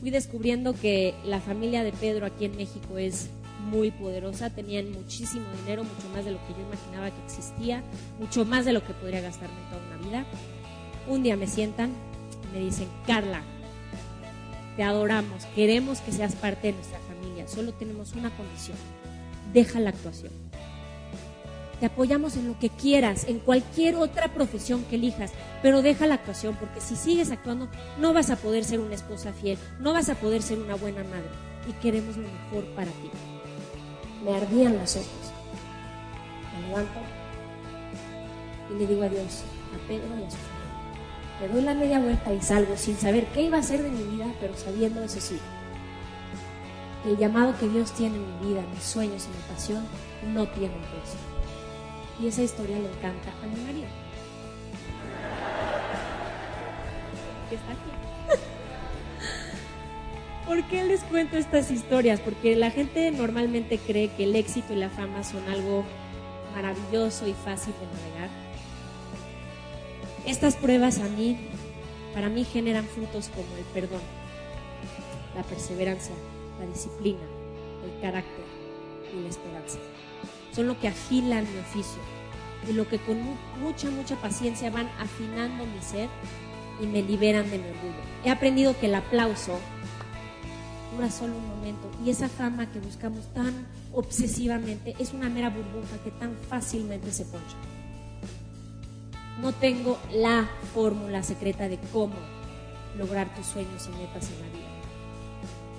Fui 0.00 0.10
descubriendo 0.10 0.74
que 0.74 1.14
la 1.24 1.40
familia 1.40 1.82
de 1.82 1.92
Pedro 1.92 2.26
aquí 2.26 2.44
en 2.44 2.56
México 2.56 2.98
es 2.98 3.28
muy 3.66 3.90
poderosa, 3.90 4.50
tenían 4.50 4.92
muchísimo 4.92 5.46
dinero, 5.62 5.82
mucho 5.82 6.08
más 6.14 6.24
de 6.24 6.30
lo 6.30 6.38
que 6.46 6.52
yo 6.52 6.60
imaginaba 6.60 7.10
que 7.10 7.24
existía, 7.24 7.82
mucho 8.20 8.44
más 8.44 8.64
de 8.64 8.72
lo 8.72 8.84
que 8.84 8.92
podría 8.92 9.20
gastarme 9.20 9.56
toda 9.70 9.82
una 9.86 10.08
vida. 10.08 10.26
Un 11.08 11.22
día 11.22 11.36
me 11.36 11.46
sientan 11.46 11.90
y 12.44 12.56
me 12.56 12.64
dicen, 12.64 12.86
Carla, 13.06 13.42
te 14.76 14.82
adoramos, 14.82 15.46
queremos 15.54 16.00
que 16.00 16.12
seas 16.12 16.36
parte 16.36 16.68
de 16.68 16.74
nuestra 16.74 16.98
familia, 17.00 17.48
solo 17.48 17.72
tenemos 17.72 18.12
una 18.12 18.30
condición, 18.36 18.76
deja 19.52 19.80
la 19.80 19.90
actuación. 19.90 20.45
Te 21.80 21.86
apoyamos 21.86 22.36
en 22.36 22.48
lo 22.48 22.58
que 22.58 22.70
quieras, 22.70 23.26
en 23.28 23.38
cualquier 23.38 23.96
otra 23.96 24.32
profesión 24.32 24.84
que 24.84 24.96
elijas, 24.96 25.32
pero 25.62 25.82
deja 25.82 26.06
la 26.06 26.14
actuación 26.14 26.56
porque 26.58 26.80
si 26.80 26.96
sigues 26.96 27.30
actuando 27.30 27.68
no 27.98 28.14
vas 28.14 28.30
a 28.30 28.36
poder 28.36 28.64
ser 28.64 28.80
una 28.80 28.94
esposa 28.94 29.32
fiel, 29.32 29.58
no 29.78 29.92
vas 29.92 30.08
a 30.08 30.14
poder 30.14 30.42
ser 30.42 30.58
una 30.58 30.74
buena 30.74 31.04
madre 31.04 31.28
y 31.68 31.72
queremos 31.74 32.16
lo 32.16 32.28
mejor 32.28 32.64
para 32.74 32.90
ti. 32.90 33.10
Me 34.24 34.34
ardían 34.34 34.78
los 34.78 34.96
ojos. 34.96 35.06
Me 36.54 36.68
levanto 36.68 37.00
y 38.70 38.78
le 38.78 38.86
digo 38.86 39.02
adiós 39.02 39.42
a 39.74 39.88
Pedro 39.88 40.08
y 40.18 40.24
a 40.24 40.30
su 40.30 40.36
familia. 40.36 40.56
Le 41.40 41.48
doy 41.48 41.62
la 41.62 41.74
media 41.74 42.00
vuelta 42.00 42.32
y 42.32 42.40
salgo 42.40 42.76
sin 42.76 42.96
saber 42.96 43.26
qué 43.26 43.42
iba 43.42 43.58
a 43.58 43.62
ser 43.62 43.82
de 43.82 43.90
mi 43.90 44.02
vida, 44.16 44.26
pero 44.40 44.56
sabiendo 44.56 45.02
eso 45.02 45.20
sí, 45.20 45.38
el 47.04 47.18
llamado 47.18 47.54
que 47.58 47.68
Dios 47.68 47.92
tiene 47.92 48.16
en 48.16 48.40
mi 48.40 48.48
vida, 48.48 48.62
mis 48.72 48.82
sueños 48.82 49.26
y 49.26 49.28
mi 49.28 49.54
pasión 49.54 49.84
no 50.32 50.48
tienen 50.48 50.80
precio. 50.80 51.35
Y 52.20 52.28
esa 52.28 52.42
historia 52.42 52.78
le 52.78 52.88
encanta 52.88 53.30
a 53.42 53.46
mi 53.46 53.60
marido. 53.62 53.88
Que 57.48 57.56
está 57.56 57.72
aquí. 57.72 58.40
¿Por 60.46 60.62
qué 60.68 60.84
les 60.84 61.02
cuento 61.04 61.36
estas 61.36 61.70
historias? 61.70 62.20
Porque 62.20 62.56
la 62.56 62.70
gente 62.70 63.10
normalmente 63.10 63.78
cree 63.78 64.08
que 64.08 64.24
el 64.24 64.36
éxito 64.36 64.72
y 64.72 64.76
la 64.76 64.88
fama 64.88 65.24
son 65.24 65.46
algo 65.48 65.84
maravilloso 66.54 67.26
y 67.26 67.34
fácil 67.34 67.74
de 67.74 67.86
navegar. 67.86 68.30
Estas 70.24 70.56
pruebas 70.56 70.98
a 70.98 71.04
mí, 71.04 71.36
para 72.14 72.28
mí 72.28 72.44
generan 72.44 72.86
frutos 72.86 73.28
como 73.28 73.56
el 73.58 73.64
perdón, 73.74 74.00
la 75.36 75.42
perseverancia, 75.42 76.14
la 76.58 76.66
disciplina, 76.66 77.26
el 77.84 78.00
carácter 78.00 78.44
y 79.14 79.22
la 79.22 79.28
esperanza. 79.28 79.78
Son 80.56 80.68
lo 80.68 80.80
que 80.80 80.88
afilan 80.88 81.44
mi 81.52 81.58
oficio 81.58 82.00
y 82.66 82.72
lo 82.72 82.88
que 82.88 82.98
con 82.98 83.18
mucha, 83.60 83.90
mucha 83.90 84.16
paciencia 84.16 84.70
van 84.70 84.88
afinando 84.98 85.66
mi 85.66 85.82
ser 85.82 86.08
y 86.80 86.86
me 86.86 87.02
liberan 87.02 87.50
de 87.50 87.58
mi 87.58 87.68
orgullo. 87.68 88.00
He 88.24 88.30
aprendido 88.30 88.74
que 88.80 88.86
el 88.86 88.94
aplauso 88.94 89.60
dura 90.94 91.10
solo 91.10 91.36
un 91.36 91.46
momento 91.46 91.90
y 92.02 92.08
esa 92.08 92.30
fama 92.30 92.72
que 92.72 92.78
buscamos 92.78 93.30
tan 93.34 93.66
obsesivamente 93.92 94.94
es 94.98 95.12
una 95.12 95.28
mera 95.28 95.50
burbuja 95.50 96.02
que 96.02 96.10
tan 96.10 96.34
fácilmente 96.48 97.12
se 97.12 97.26
poncha. 97.26 97.56
No 99.42 99.52
tengo 99.52 99.98
la 100.10 100.48
fórmula 100.72 101.22
secreta 101.22 101.68
de 101.68 101.78
cómo 101.92 102.16
lograr 102.96 103.34
tus 103.34 103.44
sueños 103.44 103.90
y 103.92 103.98
metas 103.98 104.30
en 104.30 104.40
la 104.40 104.56
vida. 104.56 104.65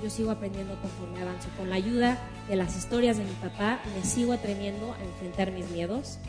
Yo 0.04 0.10
sigo 0.10 0.32
aprendiendo 0.32 0.80
conforme 0.82 1.22
avanzo. 1.22 1.50
Con 1.58 1.70
la 1.70 1.76
ayuda 1.76 2.18
de 2.48 2.56
las 2.56 2.78
historias 2.78 3.18
de 3.18 3.24
mi 3.24 3.34
papá, 3.34 3.80
me 3.96 4.04
sigo 4.04 4.34
atreviendo 4.34 4.94
a 4.94 5.04
enfrentar 5.04 5.52
mis 5.52 5.70
miedos. 5.70 6.20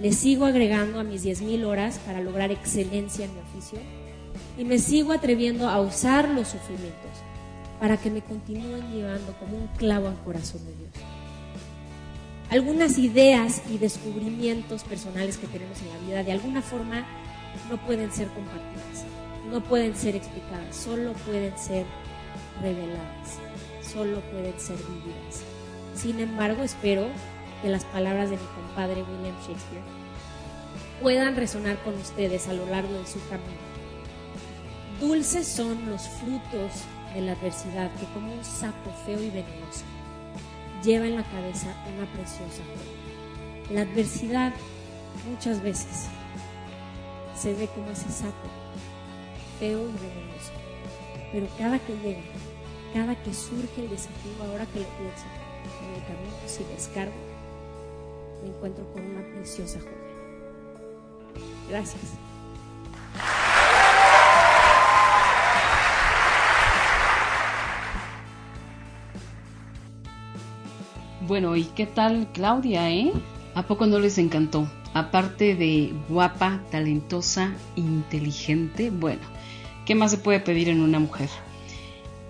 Le 0.00 0.12
sigo 0.12 0.44
agregando 0.44 1.00
a 1.00 1.04
mis 1.04 1.24
10.000 1.24 1.64
horas 1.64 1.98
para 2.06 2.20
lograr 2.20 2.50
excelencia 2.50 3.24
en 3.24 3.34
mi 3.34 3.40
oficio. 3.40 3.78
Y 4.56 4.64
me 4.64 4.78
sigo 4.78 5.12
atreviendo 5.12 5.68
a 5.68 5.80
usar 5.80 6.28
los 6.28 6.48
sufrimientos 6.48 7.10
para 7.80 7.96
que 7.96 8.10
me 8.10 8.22
continúen 8.22 8.92
llevando 8.92 9.32
como 9.38 9.56
un 9.56 9.66
clavo 9.76 10.08
al 10.08 10.18
corazón 10.24 10.64
de 10.66 10.74
Dios 10.74 11.18
algunas 12.50 12.98
ideas 12.98 13.62
y 13.70 13.78
descubrimientos 13.78 14.84
personales 14.84 15.36
que 15.36 15.46
tenemos 15.46 15.80
en 15.82 15.88
la 15.90 15.98
vida 15.98 16.22
de 16.24 16.32
alguna 16.32 16.62
forma 16.62 17.06
no 17.70 17.76
pueden 17.86 18.12
ser 18.12 18.28
compartidas, 18.28 19.04
no 19.50 19.62
pueden 19.62 19.94
ser 19.94 20.16
explicadas, 20.16 20.76
solo 20.76 21.12
pueden 21.26 21.56
ser 21.58 21.84
reveladas, 22.62 23.38
solo 23.82 24.20
pueden 24.20 24.58
ser 24.58 24.76
vividas. 24.76 25.42
Sin 25.94 26.20
embargo, 26.20 26.62
espero 26.62 27.06
que 27.62 27.68
las 27.68 27.84
palabras 27.84 28.30
de 28.30 28.36
mi 28.36 28.46
compadre 28.54 29.02
William 29.02 29.36
Shakespeare 29.40 29.82
puedan 31.02 31.36
resonar 31.36 31.76
con 31.82 31.94
ustedes 31.94 32.48
a 32.48 32.52
lo 32.52 32.66
largo 32.66 32.92
de 32.92 33.06
su 33.06 33.20
camino. 33.28 33.68
Dulces 35.00 35.46
son 35.46 35.88
los 35.88 36.08
frutos 36.08 36.84
de 37.14 37.20
la 37.22 37.32
adversidad 37.32 37.90
que 37.94 38.06
como 38.12 38.32
un 38.32 38.44
sapo 38.44 38.90
feo 39.06 39.20
y 39.20 39.30
venenoso 39.30 39.84
lleva 40.82 41.06
en 41.06 41.16
la 41.16 41.24
cabeza 41.24 41.74
una 41.96 42.06
preciosa 42.12 42.62
joya. 42.64 43.74
La 43.74 43.82
adversidad 43.82 44.52
muchas 45.28 45.62
veces 45.62 46.08
se 47.36 47.54
ve 47.54 47.68
como 47.68 47.90
ese 47.90 48.08
sapo, 48.10 48.48
feo 49.58 49.80
y 49.80 49.92
venenoso. 49.92 50.52
Pero 51.32 51.46
cada 51.58 51.78
que 51.78 51.92
llega, 51.98 52.20
cada 52.92 53.14
que 53.22 53.32
surge 53.32 53.82
el 53.82 53.90
desafío, 53.90 54.32
ahora 54.42 54.66
que 54.66 54.80
lo 54.80 54.86
pienso, 54.86 55.24
en 55.82 55.94
el 55.94 56.02
camino, 56.06 56.34
si 56.46 56.64
descargo, 56.64 57.12
me 58.42 58.48
encuentro 58.48 58.84
con 58.92 59.04
una 59.04 59.22
preciosa 59.34 59.80
joya. 59.80 59.92
Gracias. 61.68 62.02
Bueno, 71.26 71.56
¿y 71.56 71.64
qué 71.64 71.84
tal 71.84 72.28
Claudia, 72.32 72.90
eh? 72.90 73.12
¿A 73.54 73.62
poco 73.64 73.86
no 73.86 73.98
les 73.98 74.16
encantó? 74.16 74.66
Aparte 74.94 75.54
de 75.54 75.92
guapa, 76.08 76.62
talentosa, 76.70 77.52
inteligente, 77.76 78.88
bueno, 78.90 79.20
¿qué 79.84 79.94
más 79.94 80.10
se 80.10 80.16
puede 80.16 80.40
pedir 80.40 80.70
en 80.70 80.80
una 80.80 80.98
mujer? 80.98 81.28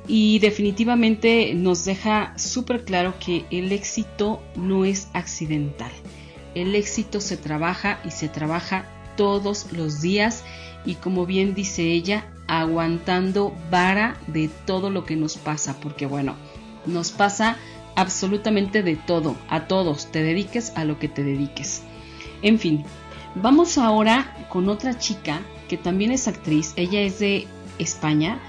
Y 0.09 0.38
definitivamente 0.38 1.53
nos 1.55 1.85
deja 1.85 2.33
súper 2.38 2.85
claro 2.85 3.14
que 3.25 3.44
el 3.51 3.71
éxito 3.73 4.42
no 4.57 4.85
es 4.87 5.09
accidental. 5.12 5.92
El 6.55 6.75
éxito 6.75 7.21
se 7.21 7.37
trabaja 7.37 8.01
y 8.05 8.11
se 8.11 8.29
trabaja 8.29 8.87
todos 9.16 9.71
los 9.73 10.01
días 10.01 10.44
y 10.87 10.94
como 10.94 11.27
bien 11.27 11.55
dice 11.55 11.83
ella, 11.83 12.33
aguantando 12.47 13.55
vara 13.71 14.16
de 14.27 14.49
todo 14.66 14.88
lo 14.90 15.05
que 15.05 15.16
nos 15.16 15.37
pasa, 15.37 15.79
porque 15.81 16.07
bueno, 16.07 16.35
nos 16.87 17.12
pasa 17.12 17.59
absolutamente 17.94 18.83
de 18.83 18.97
todo, 18.97 19.37
a 19.49 19.66
todos, 19.66 20.11
te 20.11 20.23
dediques 20.23 20.73
a 20.77 20.85
lo 20.85 20.99
que 20.99 21.09
te 21.09 21.23
dediques. 21.23 21.83
En 22.40 22.59
fin, 22.59 22.85
vamos 23.35 23.77
ahora 23.77 24.47
con 24.49 24.68
otra 24.68 24.99
chica 24.99 25.40
que 25.68 25.77
también 25.77 26.12
es 26.12 26.27
actriz, 26.27 26.73
ella 26.77 27.01
es 27.01 27.18
de 27.18 27.47
España, 27.79 28.40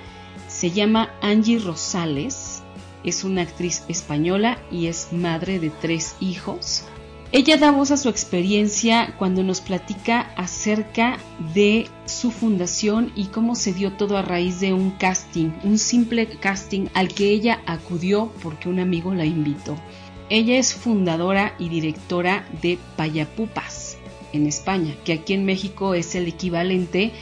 se 0.59 0.71
llama 0.71 1.13
Angie 1.21 1.57
Rosales, 1.57 2.63
es 3.05 3.23
una 3.23 3.43
actriz 3.43 3.85
española 3.87 4.59
y 4.69 4.87
es 4.87 5.13
madre 5.13 5.57
de 5.57 5.69
tres 5.69 6.17
hijos. 6.19 6.83
Ella 7.31 7.55
da 7.55 7.71
voz 7.71 7.91
a 7.91 7.97
su 7.97 8.09
experiencia 8.09 9.15
cuando 9.17 9.41
nos 9.41 9.61
platica 9.61 10.33
acerca 10.35 11.17
de 11.53 11.87
su 12.03 12.29
fundación 12.29 13.13
y 13.15 13.27
cómo 13.27 13.55
se 13.55 13.71
dio 13.71 13.93
todo 13.93 14.17
a 14.17 14.21
raíz 14.21 14.59
de 14.59 14.73
un 14.73 14.91
casting, 14.91 15.51
un 15.63 15.77
simple 15.77 16.27
casting 16.27 16.87
al 16.93 17.07
que 17.07 17.29
ella 17.29 17.61
acudió 17.65 18.29
porque 18.43 18.67
un 18.67 18.79
amigo 18.79 19.13
la 19.13 19.23
invitó. 19.23 19.77
Ella 20.29 20.57
es 20.57 20.73
fundadora 20.73 21.55
y 21.57 21.69
directora 21.69 22.45
de 22.61 22.77
Payapupas 22.97 23.97
en 24.33 24.45
España, 24.45 24.93
que 25.05 25.13
aquí 25.13 25.31
en 25.31 25.45
México 25.45 25.93
es 25.93 26.15
el 26.15 26.27
equivalente 26.27 27.13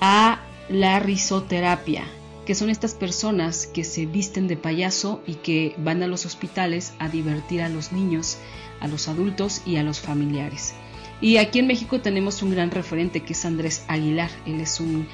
a 0.00 0.40
la 0.68 0.98
risoterapia 0.98 2.08
que 2.46 2.54
son 2.54 2.70
estas 2.70 2.94
personas 2.94 3.66
que 3.66 3.84
se 3.84 4.06
visten 4.06 4.48
de 4.48 4.56
payaso 4.56 5.22
y 5.26 5.34
que 5.34 5.74
van 5.78 6.02
a 6.02 6.06
los 6.06 6.26
hospitales 6.26 6.94
a 6.98 7.08
divertir 7.08 7.62
a 7.62 7.68
los 7.68 7.92
niños, 7.92 8.38
a 8.80 8.88
los 8.88 9.08
adultos 9.08 9.62
y 9.64 9.76
a 9.76 9.82
los 9.82 10.00
familiares. 10.00 10.74
Y 11.20 11.36
aquí 11.36 11.60
en 11.60 11.68
México 11.68 12.00
tenemos 12.00 12.42
un 12.42 12.50
gran 12.50 12.72
referente 12.72 13.20
que 13.20 13.34
es 13.34 13.44
Andrés 13.44 13.84
Aguilar. 13.86 14.30
Él 14.44 14.60
es 14.60 14.80
un 14.80 15.06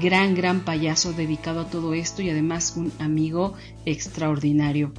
gran, 0.00 0.34
gran 0.34 0.60
payaso 0.60 1.14
dedicado 1.14 1.60
a 1.60 1.70
todo 1.70 1.94
esto 1.94 2.20
y 2.20 2.28
además 2.28 2.74
un 2.76 2.92
amigo 2.98 3.54
extraordinario. 3.86 4.92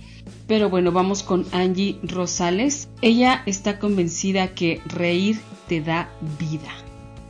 Pero 0.47 0.69
bueno, 0.69 0.91
vamos 0.91 1.21
con 1.21 1.45
Angie 1.51 1.99
Rosales. 2.01 2.89
Ella 3.01 3.43
está 3.45 3.77
convencida 3.77 4.55
que 4.55 4.81
reír 4.87 5.39
te 5.67 5.81
da 5.81 6.09
vida 6.39 6.84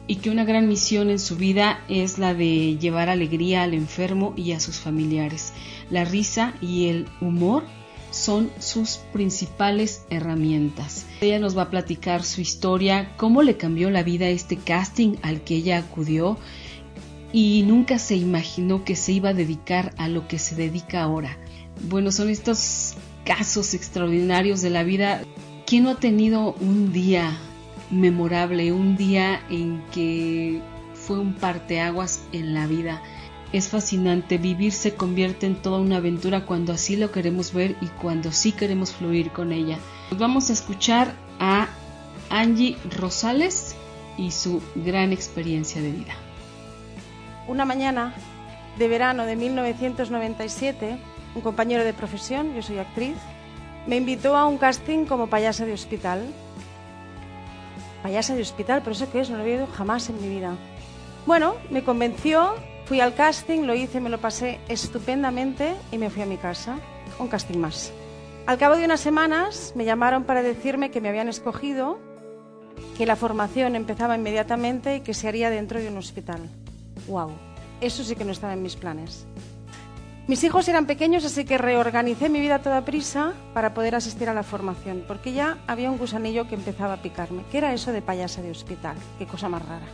y 0.07 0.17
que 0.17 0.29
una 0.29 0.45
gran 0.45 0.67
misión 0.67 1.09
en 1.09 1.19
su 1.19 1.35
vida 1.35 1.83
es 1.87 2.17
la 2.19 2.33
de 2.33 2.77
llevar 2.77 3.09
alegría 3.09 3.63
al 3.63 3.73
enfermo 3.73 4.33
y 4.35 4.51
a 4.51 4.59
sus 4.59 4.77
familiares. 4.77 5.53
La 5.89 6.05
risa 6.05 6.53
y 6.61 6.87
el 6.87 7.07
humor 7.21 7.63
son 8.11 8.49
sus 8.59 8.99
principales 9.11 10.05
herramientas. 10.09 11.05
Ella 11.21 11.39
nos 11.39 11.57
va 11.57 11.63
a 11.63 11.69
platicar 11.69 12.23
su 12.23 12.41
historia, 12.41 13.11
cómo 13.17 13.41
le 13.41 13.57
cambió 13.57 13.89
la 13.89 14.03
vida 14.03 14.27
este 14.29 14.57
casting 14.57 15.17
al 15.21 15.41
que 15.41 15.55
ella 15.55 15.79
acudió 15.79 16.37
y 17.33 17.63
nunca 17.63 17.99
se 17.99 18.15
imaginó 18.15 18.85
que 18.85 18.95
se 18.95 19.11
iba 19.11 19.29
a 19.29 19.33
dedicar 19.33 19.93
a 19.97 20.07
lo 20.07 20.27
que 20.27 20.39
se 20.39 20.55
dedica 20.55 21.03
ahora. 21.03 21.37
Bueno, 21.89 22.11
son 22.11 22.29
estos 22.29 22.93
casos 23.25 23.73
extraordinarios 23.73 24.61
de 24.61 24.69
la 24.69 24.83
vida. 24.83 25.23
¿Quién 25.65 25.83
no 25.83 25.89
ha 25.89 25.95
tenido 25.95 26.53
un 26.61 26.93
día 26.93 27.37
memorable, 27.91 28.71
un 28.71 28.95
día 28.95 29.41
en 29.49 29.83
que 29.91 30.61
fue 30.93 31.19
un 31.19 31.33
parteaguas 31.33 32.23
en 32.31 32.53
la 32.53 32.67
vida. 32.67 33.01
Es 33.53 33.69
fascinante, 33.69 34.37
vivir 34.37 34.73
se 34.73 34.95
convierte 34.95 35.45
en 35.45 35.55
toda 35.55 35.79
una 35.79 35.97
aventura 35.97 36.45
cuando 36.45 36.73
así 36.73 36.95
lo 36.95 37.11
queremos 37.11 37.53
ver 37.53 37.75
y 37.81 37.87
cuando 37.87 38.31
sí 38.31 38.51
queremos 38.51 38.91
fluir 38.91 39.31
con 39.31 39.51
ella. 39.51 39.77
Vamos 40.17 40.49
a 40.49 40.53
escuchar 40.53 41.13
a 41.39 41.67
Angie 42.29 42.77
Rosales 42.97 43.75
y 44.17 44.31
su 44.31 44.61
gran 44.75 45.13
experiencia 45.13 45.81
de 45.81 45.91
vida. 45.91 46.13
Una 47.47 47.65
mañana 47.65 48.13
de 48.77 48.87
verano 48.87 49.25
de 49.25 49.35
1997, 49.35 50.97
un 51.35 51.41
compañero 51.41 51.83
de 51.83 51.93
profesión, 51.93 52.53
yo 52.55 52.61
soy 52.61 52.79
actriz, 52.79 53.15
me 53.87 53.97
invitó 53.97 54.35
a 54.35 54.47
un 54.47 54.57
casting 54.57 55.05
como 55.05 55.27
payasa 55.27 55.65
de 55.65 55.73
hospital 55.73 56.25
payasa 58.05 58.35
de 58.35 58.43
hospital, 58.43 58.81
pero 58.83 58.91
eso 58.91 59.11
que 59.11 59.19
es, 59.19 59.31
no 59.31 59.37
lo 59.37 59.41
había 59.41 59.55
oído 59.55 59.65
jamás 59.65 60.09
en 60.11 60.21
mi 60.21 60.29
vida. 60.29 60.55
Bueno, 61.25 61.55
me 61.71 61.83
convenció, 61.83 62.53
fui 62.85 63.01
al 63.01 63.15
casting, 63.15 63.61
lo 63.61 63.73
hice, 63.73 63.99
me 63.99 64.11
lo 64.11 64.19
pasé 64.19 64.59
estupendamente 64.69 65.73
y 65.91 65.97
me 65.97 66.11
fui 66.11 66.21
a 66.21 66.27
mi 66.27 66.37
casa. 66.37 66.77
Un 67.17 67.29
casting 67.29 67.57
más. 67.57 67.91
Al 68.45 68.59
cabo 68.59 68.75
de 68.75 68.85
unas 68.85 68.99
semanas 68.99 69.73
me 69.75 69.85
llamaron 69.85 70.23
para 70.23 70.43
decirme 70.43 70.91
que 70.91 71.01
me 71.01 71.09
habían 71.09 71.29
escogido, 71.29 71.97
que 72.95 73.07
la 73.07 73.15
formación 73.15 73.75
empezaba 73.75 74.15
inmediatamente 74.15 74.97
y 74.97 75.01
que 75.01 75.15
se 75.15 75.27
haría 75.27 75.49
dentro 75.49 75.79
de 75.79 75.87
un 75.87 75.97
hospital. 75.97 76.41
¡Wow! 77.07 77.31
Eso 77.81 78.03
sí 78.03 78.15
que 78.15 78.23
no 78.23 78.33
estaba 78.33 78.53
en 78.53 78.61
mis 78.61 78.75
planes. 78.75 79.25
Mis 80.27 80.43
hijos 80.43 80.67
eran 80.67 80.87
pequeños, 80.87 81.23
así 81.23 81.45
que 81.45 81.59
reorganicé 81.59 82.29
mi 82.29 82.39
vida 82.39 82.55
a 82.55 82.61
toda 82.63 82.83
prisa 82.83 83.33
para 83.53 83.75
poder 83.75 83.93
asistir 83.93 84.27
a 84.27 84.33
la 84.33 84.41
formación, 84.41 85.03
porque 85.07 85.33
ya 85.33 85.59
había 85.67 85.91
un 85.91 85.99
gusanillo 85.99 86.47
que 86.47 86.55
empezaba 86.55 86.93
a 86.93 87.01
picarme. 87.03 87.43
¿Qué 87.51 87.59
era 87.59 87.73
eso 87.73 87.91
de 87.91 88.01
payasa 88.01 88.41
de 88.41 88.49
hospital? 88.49 88.97
Qué 89.19 89.27
cosa 89.27 89.49
más 89.49 89.63
rara. 89.63 89.85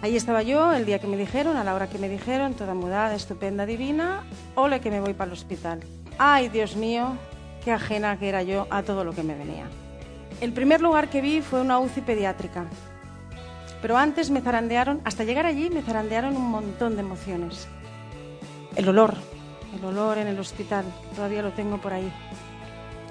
Ahí 0.00 0.16
estaba 0.16 0.42
yo, 0.42 0.72
el 0.72 0.86
día 0.86 0.98
que 0.98 1.06
me 1.06 1.18
dijeron, 1.18 1.58
a 1.58 1.64
la 1.64 1.74
hora 1.74 1.90
que 1.90 1.98
me 1.98 2.08
dijeron, 2.08 2.54
toda 2.54 2.72
mudada, 2.72 3.14
estupenda, 3.14 3.66
divina, 3.66 4.24
ole 4.54 4.80
que 4.80 4.90
me 4.90 4.98
voy 4.98 5.12
para 5.12 5.28
el 5.28 5.34
hospital. 5.34 5.80
Ay, 6.16 6.48
Dios 6.48 6.74
mío, 6.74 7.18
qué 7.62 7.70
ajena 7.70 8.18
que 8.18 8.30
era 8.30 8.42
yo 8.42 8.66
a 8.70 8.82
todo 8.82 9.04
lo 9.04 9.12
que 9.12 9.22
me 9.22 9.34
venía. 9.34 9.66
El 10.40 10.54
primer 10.54 10.80
lugar 10.80 11.10
que 11.10 11.20
vi 11.20 11.42
fue 11.42 11.60
una 11.60 11.78
UCI 11.78 12.00
pediátrica. 12.00 12.64
Pero 13.82 13.98
antes 13.98 14.30
me 14.30 14.40
zarandearon, 14.40 15.02
hasta 15.04 15.24
llegar 15.24 15.44
allí 15.44 15.68
me 15.68 15.82
zarandearon 15.82 16.34
un 16.34 16.50
montón 16.50 16.94
de 16.94 17.02
emociones. 17.02 17.68
El 18.74 18.88
olor, 18.88 19.16
el 19.76 19.84
olor 19.84 20.18
en 20.18 20.26
el 20.26 20.38
hospital, 20.38 20.84
todavía 21.14 21.42
lo 21.42 21.52
tengo 21.52 21.78
por 21.78 21.92
ahí. 21.92 22.12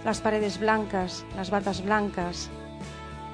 Las 0.04 0.22
paredes 0.22 0.60
blancas, 0.60 1.26
las 1.36 1.50
batas 1.50 1.84
blancas, 1.84 2.50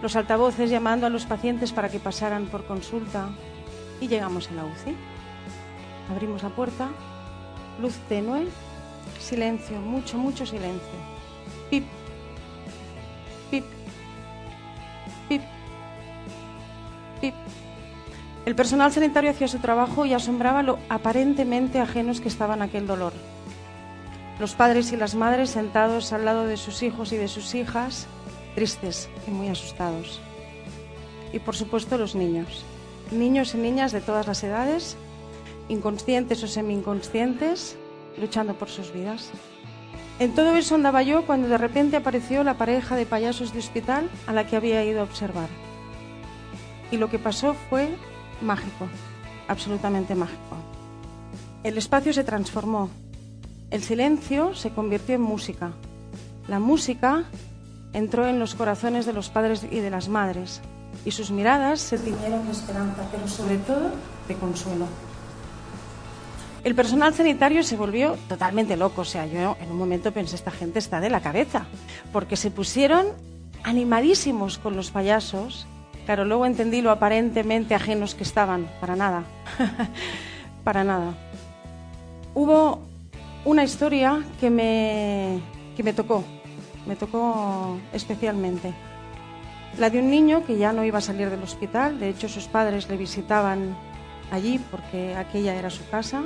los 0.02 0.16
altavoces 0.16 0.70
llamando 0.70 1.06
a 1.06 1.10
los 1.10 1.26
pacientes 1.26 1.72
para 1.72 1.90
que 1.90 2.00
pasaran 2.00 2.48
por 2.48 2.66
consulta 2.66 3.30
y 4.02 4.08
llegamos 4.08 4.50
a 4.50 4.54
la 4.54 4.66
UCI. 4.66 4.96
Abrimos 6.12 6.44
la 6.44 6.50
puerta, 6.50 6.90
luz 7.82 7.96
tenue, 8.10 8.48
silencio, 9.20 9.80
mucho, 9.80 10.18
mucho 10.18 10.46
silencio. 10.46 11.00
Pip, 11.70 11.86
pip, 13.50 13.66
pip. 15.30 15.42
El 18.46 18.54
personal 18.54 18.92
sanitario 18.92 19.32
hacía 19.32 19.48
su 19.48 19.58
trabajo 19.58 20.06
y 20.06 20.14
asombraba 20.14 20.62
lo 20.62 20.78
aparentemente 20.88 21.80
ajenos 21.80 22.22
que 22.22 22.28
estaban 22.28 22.62
aquel 22.62 22.86
dolor. 22.86 23.14
Los 24.40 24.54
padres 24.54 24.92
y 24.92 24.98
las 24.98 25.16
madres 25.16 25.50
sentados 25.50 26.14
al 26.14 26.26
lado 26.26 26.46
de 26.46 26.58
sus 26.58 26.84
hijos 26.84 27.12
y 27.12 27.18
de 27.18 27.28
sus 27.28 27.56
hijas, 27.56 28.06
tristes 28.54 29.10
y 29.28 29.32
muy 29.32 29.48
asustados. 29.48 30.22
Y 31.34 31.40
por 31.40 31.56
supuesto 31.56 31.98
los 31.98 32.14
niños, 32.14 32.64
niños 33.12 33.56
y 33.56 33.58
niñas 33.58 33.92
de 33.92 34.02
todas 34.02 34.28
las 34.28 34.44
edades, 34.44 34.96
inconscientes 35.68 36.44
o 36.44 36.48
semi-inconscientes, 36.48 37.78
luchando 38.20 38.54
por 38.54 38.70
sus 38.70 38.94
vidas. 38.94 39.32
En 40.20 40.36
todo 40.36 40.56
eso 40.56 40.76
andaba 40.76 41.02
yo 41.02 41.26
cuando 41.26 41.48
de 41.48 41.58
repente 41.58 41.98
apareció 41.98 42.44
la 42.44 42.54
pareja 42.54 42.96
de 42.96 43.08
payasos 43.08 43.54
de 43.54 43.60
hospital 43.60 44.08
a 44.28 44.34
la 44.34 44.46
que 44.46 44.56
había 44.56 44.86
ido 44.86 45.02
a 45.02 45.04
observar. 45.04 45.50
Y 46.92 46.98
lo 46.98 47.10
que 47.10 47.18
pasó 47.18 47.56
fue 47.70 47.90
mágico, 48.42 48.88
absolutamente 49.48 50.16
mágico. 50.16 50.58
El 51.64 51.78
espacio 51.78 52.14
se 52.14 52.24
transformó, 52.24 52.90
el 53.72 53.84
silencio 53.84 54.54
se 54.56 54.72
convirtió 54.72 55.16
en 55.16 55.22
música, 55.22 55.72
la 56.48 56.60
música 56.60 57.24
entró 57.94 58.28
en 58.28 58.40
los 58.40 58.56
corazones 58.56 59.06
de 59.06 59.14
los 59.14 59.30
padres 59.30 59.66
y 59.70 59.80
de 59.80 59.90
las 59.90 60.10
madres 60.10 60.62
y 61.04 61.12
sus 61.12 61.32
miradas 61.32 61.82
se 61.82 61.98
tiñeron 61.98 62.46
de 62.46 62.52
esperanza, 62.52 63.04
pero 63.12 63.28
sobre 63.28 63.58
todo 63.58 63.92
de 64.28 64.36
consuelo. 64.36 64.86
El 66.64 66.74
personal 66.74 67.14
sanitario 67.14 67.64
se 67.64 67.78
volvió 67.78 68.18
totalmente 68.28 68.76
loco, 68.76 69.02
o 69.02 69.06
sea, 69.06 69.28
yo 69.28 69.56
en 69.62 69.72
un 69.72 69.78
momento 69.78 70.12
pensé, 70.12 70.36
esta 70.36 70.50
gente 70.50 70.80
está 70.80 71.00
de 71.00 71.12
la 71.12 71.22
cabeza, 71.22 71.68
porque 72.12 72.36
se 72.36 72.50
pusieron 72.50 73.06
animadísimos 73.64 74.58
con 74.58 74.76
los 74.76 74.90
payasos 74.90 75.68
Claro, 76.06 76.24
luego 76.24 76.46
entendí 76.46 76.82
lo 76.82 76.92
aparentemente 76.92 77.74
ajenos 77.74 78.14
que 78.14 78.24
estaban, 78.24 78.70
para 78.80 78.96
nada, 78.96 79.24
para 80.64 80.84
nada. 80.84 81.16
Hubo 82.36 82.80
una 83.44 83.64
historia 83.64 84.24
que 84.40 84.52
me, 84.52 85.40
que 85.76 85.82
me 85.82 85.94
tocó, 85.94 86.24
me 86.86 86.96
tocó 86.96 87.78
especialmente. 87.92 88.74
La 89.80 89.90
de 89.90 90.00
un 90.00 90.12
niño 90.12 90.46
que 90.46 90.58
ya 90.58 90.74
no 90.74 90.86
iba 90.86 91.00
a 91.00 91.02
salir 91.02 91.30
del 91.32 91.42
hospital, 91.42 92.00
de 92.00 92.10
hecho 92.10 92.30
sus 92.30 92.46
padres 92.46 92.88
le 92.88 92.98
visitaban 92.98 93.76
allí 94.32 94.60
porque 94.70 95.16
aquella 95.16 95.56
era 95.56 95.72
su 95.72 95.88
casa. 95.90 96.24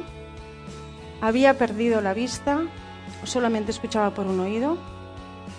Había 1.22 1.58
perdido 1.58 2.02
la 2.02 2.14
vista, 2.14 2.60
solamente 3.24 3.72
escuchaba 3.72 4.14
por 4.14 4.28
un 4.28 4.42
oído, 4.42 4.78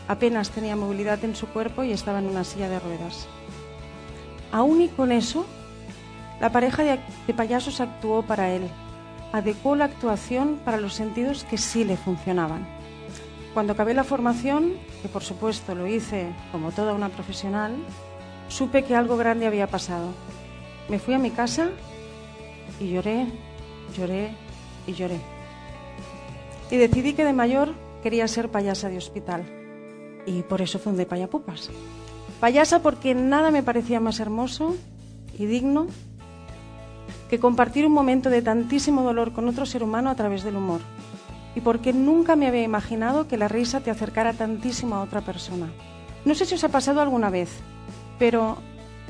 apenas 0.08 0.50
tenía 0.50 0.76
movilidad 0.76 1.24
en 1.24 1.34
su 1.34 1.46
cuerpo 1.48 1.84
y 1.84 1.92
estaba 1.92 2.18
en 2.18 2.26
una 2.26 2.44
silla 2.44 2.68
de 2.68 2.80
ruedas. 2.80 3.28
Aún 4.52 4.82
y 4.82 4.88
con 4.88 5.12
eso, 5.12 5.46
la 6.40 6.50
pareja 6.50 6.82
de, 6.82 7.34
payasos 7.34 7.80
actuó 7.80 8.22
para 8.22 8.50
él, 8.50 8.62
adecuó 9.32 9.76
la 9.76 9.84
actuación 9.84 10.60
para 10.64 10.78
los 10.78 10.94
sentidos 10.94 11.44
que 11.44 11.58
sí 11.58 11.84
le 11.84 11.96
funcionaban. 11.96 12.66
Cuando 13.54 13.72
acabé 13.72 13.94
la 13.94 14.04
formación, 14.04 14.74
que 15.02 15.08
por 15.08 15.22
supuesto 15.22 15.74
lo 15.74 15.86
hice 15.86 16.32
como 16.50 16.72
toda 16.72 16.94
una 16.94 17.08
profesional, 17.08 17.76
supe 18.48 18.84
que 18.84 18.96
algo 18.96 19.16
grande 19.16 19.46
había 19.46 19.66
pasado. 19.66 20.12
Me 20.88 20.98
fui 20.98 21.14
a 21.14 21.18
mi 21.18 21.30
casa 21.30 21.70
y 22.80 22.90
lloré, 22.90 23.26
lloré 23.96 24.34
y 24.86 24.92
lloré. 24.92 25.20
Y 26.70 26.76
decidí 26.76 27.14
que 27.14 27.24
de 27.24 27.32
mayor 27.32 27.74
quería 28.02 28.26
ser 28.28 28.48
payasa 28.48 28.88
de 28.88 28.98
hospital. 28.98 29.44
Y 30.26 30.42
por 30.42 30.62
eso 30.62 30.78
fundé 30.78 31.06
Payapupas. 31.06 31.70
Payasa 32.40 32.80
porque 32.80 33.14
nada 33.14 33.50
me 33.50 33.62
parecía 33.62 34.00
más 34.00 34.18
hermoso 34.18 34.74
y 35.38 35.44
digno 35.44 35.88
que 37.28 37.38
compartir 37.38 37.84
un 37.84 37.92
momento 37.92 38.30
de 38.30 38.40
tantísimo 38.40 39.02
dolor 39.02 39.32
con 39.32 39.46
otro 39.46 39.66
ser 39.66 39.82
humano 39.82 40.08
a 40.08 40.14
través 40.14 40.42
del 40.42 40.56
humor. 40.56 40.80
Y 41.54 41.60
porque 41.60 41.92
nunca 41.92 42.36
me 42.36 42.46
había 42.46 42.62
imaginado 42.62 43.28
que 43.28 43.36
la 43.36 43.46
risa 43.46 43.80
te 43.80 43.90
acercara 43.90 44.32
tantísimo 44.32 44.96
a 44.96 45.02
otra 45.02 45.20
persona. 45.20 45.70
No 46.24 46.34
sé 46.34 46.46
si 46.46 46.54
os 46.54 46.64
ha 46.64 46.70
pasado 46.70 47.02
alguna 47.02 47.28
vez, 47.28 47.50
pero 48.18 48.56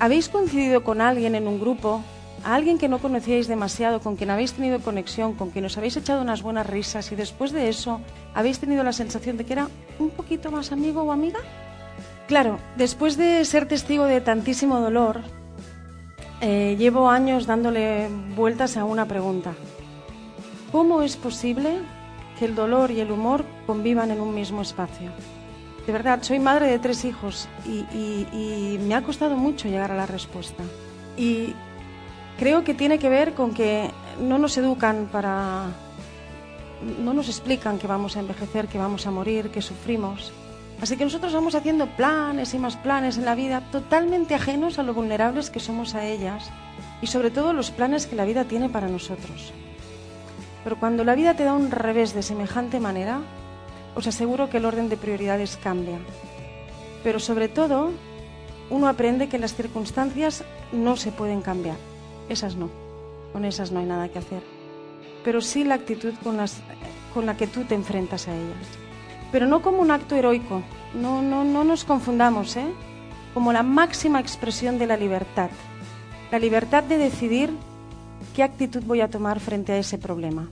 ¿habéis 0.01 0.29
coincidido 0.29 0.83
con 0.83 1.01
alguien 1.01 1.37
en 1.37 1.47
un 1.47 1.61
grupo 1.61 2.03
a 2.43 2.55
alguien 2.55 2.79
que 2.79 2.89
no 2.89 2.99
conocíais 2.99 3.47
demasiado, 3.47 4.01
con 4.01 4.17
quien 4.17 4.31
habéis 4.31 4.55
tenido 4.55 4.81
conexión, 4.81 5.35
con 5.35 5.51
quien 5.51 5.67
os 5.67 5.79
habéis 5.79 5.97
echado 5.97 6.23
unas 6.23 6.43
buenas 6.43 6.67
risas 6.67 7.13
y 7.13 7.17
después 7.17 7.53
de 7.53 7.69
eso 7.69 8.01
habéis 8.35 8.59
tenido 8.59 8.83
la 8.83 8.93
sensación 8.93 9.37
de 9.37 9.45
que 9.45 9.53
era 9.53 9.69
un 9.99 10.11
poquito 10.11 10.51
más 10.51 10.73
amigo 10.73 11.03
o 11.03 11.13
amiga? 11.13 11.39
Claro, 12.31 12.61
después 12.77 13.17
de 13.17 13.45
ser 13.45 13.67
testigo 13.67 14.05
de 14.05 14.21
tantísimo 14.21 14.79
dolor, 14.79 15.21
eh, 16.41 16.77
llevo 16.79 17.11
años 17.11 17.45
dándole 17.45 18.09
vueltas 18.37 18.77
a 18.77 18.85
una 18.85 19.07
pregunta. 19.07 19.53
¿Cómo 20.71 21.03
es 21.03 21.17
posible 21.17 21.79
que 22.39 22.45
el 22.45 22.55
dolor 22.55 22.93
y 22.93 23.01
el 23.01 23.11
humor 23.11 23.45
convivan 23.67 24.13
en 24.13 24.21
un 24.21 24.33
mismo 24.33 24.63
espacio? 24.63 25.11
De 25.85 25.93
verdad, 25.93 26.23
soy 26.23 26.39
madre 26.39 26.69
de 26.69 26.79
tres 26.79 27.05
hijos 27.05 27.49
y, 27.67 27.81
y 27.91 28.79
me 28.87 28.95
ha 28.95 29.03
costado 29.03 29.35
mucho 29.35 29.67
llegar 29.67 29.91
a 29.91 29.97
la 29.97 30.07
respuesta. 30.07 30.63
Y 31.17 31.53
creo 32.39 32.63
que 32.63 32.75
tiene 32.75 33.01
que 33.01 33.09
ver 33.09 33.35
con 33.35 33.53
que 33.53 33.91
no 34.21 34.39
nos 34.39 34.57
educan 34.57 35.09
para... 35.11 35.65
no 37.03 37.13
nos 37.13 37.29
explican 37.29 37.77
que 37.81 37.89
vamos 37.89 38.17
a 38.17 38.21
envejecer, 38.21 38.69
que 38.69 38.79
vamos 38.79 39.05
a 39.09 39.11
morir, 39.11 39.51
que 39.51 39.63
sufrimos. 39.63 40.33
Así 40.81 40.97
que 40.97 41.05
nosotros 41.05 41.35
vamos 41.35 41.55
haciendo 41.55 41.87
planes 41.89 42.55
y 42.55 42.59
más 42.59 42.77
planes 42.77 43.19
en 43.19 43.27
la 43.27 43.35
vida 43.35 43.61
totalmente 43.71 44.35
ajenos 44.35 44.79
a 44.79 44.83
lo 44.83 44.95
vulnerables 44.95 45.51
que 45.51 45.61
somos 45.61 45.95
a 45.95 46.07
ellas 46.07 46.51
y 47.03 47.07
sobre 47.07 47.31
todo 47.31 47.53
los 47.53 47.71
planes 47.71 48.07
que 48.07 48.17
la 48.17 48.25
vida 48.25 48.45
tiene 48.45 48.71
para 48.71 48.89
nosotros. 48.89 49.53
Pero 50.65 50.79
cuando 50.79 51.05
la 51.05 51.15
vida 51.15 51.35
te 51.35 51.45
da 51.45 51.53
un 51.53 51.71
revés 51.71 52.15
de 52.15 52.23
semejante 52.23 52.81
manera, 52.81 53.21
os 53.95 54.07
aseguro 54.07 54.49
que 54.49 54.57
el 54.57 54.65
orden 54.65 54.89
de 54.89 54.97
prioridades 54.97 55.57
cambia. 55.57 55.99
Pero 57.05 57.19
sobre 57.19 57.49
todo, 57.49 57.91
uno 58.71 58.89
aprende 58.89 59.29
que 59.29 59.39
las 59.39 59.55
circunstancias 59.55 60.45
no 60.73 60.97
se 60.97 61.13
pueden 61.13 61.43
cambiar. 61.43 61.77
Esas 62.29 62.57
no. 62.57 62.71
Con 63.33 63.45
esas 63.45 63.73
no 63.73 63.81
hay 63.81 63.87
nada 63.87 64.09
que 64.09 64.19
hacer. 64.19 64.43
Pero 65.25 65.41
sí 65.41 65.65
la 65.65 65.75
actitud 65.75 66.15
con, 66.23 66.39
con 67.13 67.27
la 67.27 67.37
que 67.37 67.47
tú 67.47 67.65
te 67.65 67.75
enfrentas 67.75 68.29
a 68.29 68.35
ellas. 68.35 68.90
Pero 69.33 69.47
no 69.47 69.63
como 69.63 69.81
un 69.81 69.91
acto 69.91 70.17
heroico. 70.17 70.63
No, 70.95 71.23
no, 71.23 71.45
no 71.45 71.65
nos 71.65 71.85
confundamos, 71.85 72.57
¿eh? 72.57 72.67
Como 73.35 73.53
la 73.53 73.63
máxima 73.63 74.21
expresión 74.21 74.79
de 74.79 74.87
la 74.87 74.97
libertad. 74.97 75.51
La 76.31 76.39
libertad 76.39 76.83
de 76.83 76.99
decidir 76.99 77.51
qué 78.35 78.43
actitud 78.43 78.83
voy 78.85 79.01
a 79.01 79.11
tomar 79.11 79.41
frente 79.41 79.73
a 79.73 79.79
ese 79.79 79.99
problema. 79.99 80.49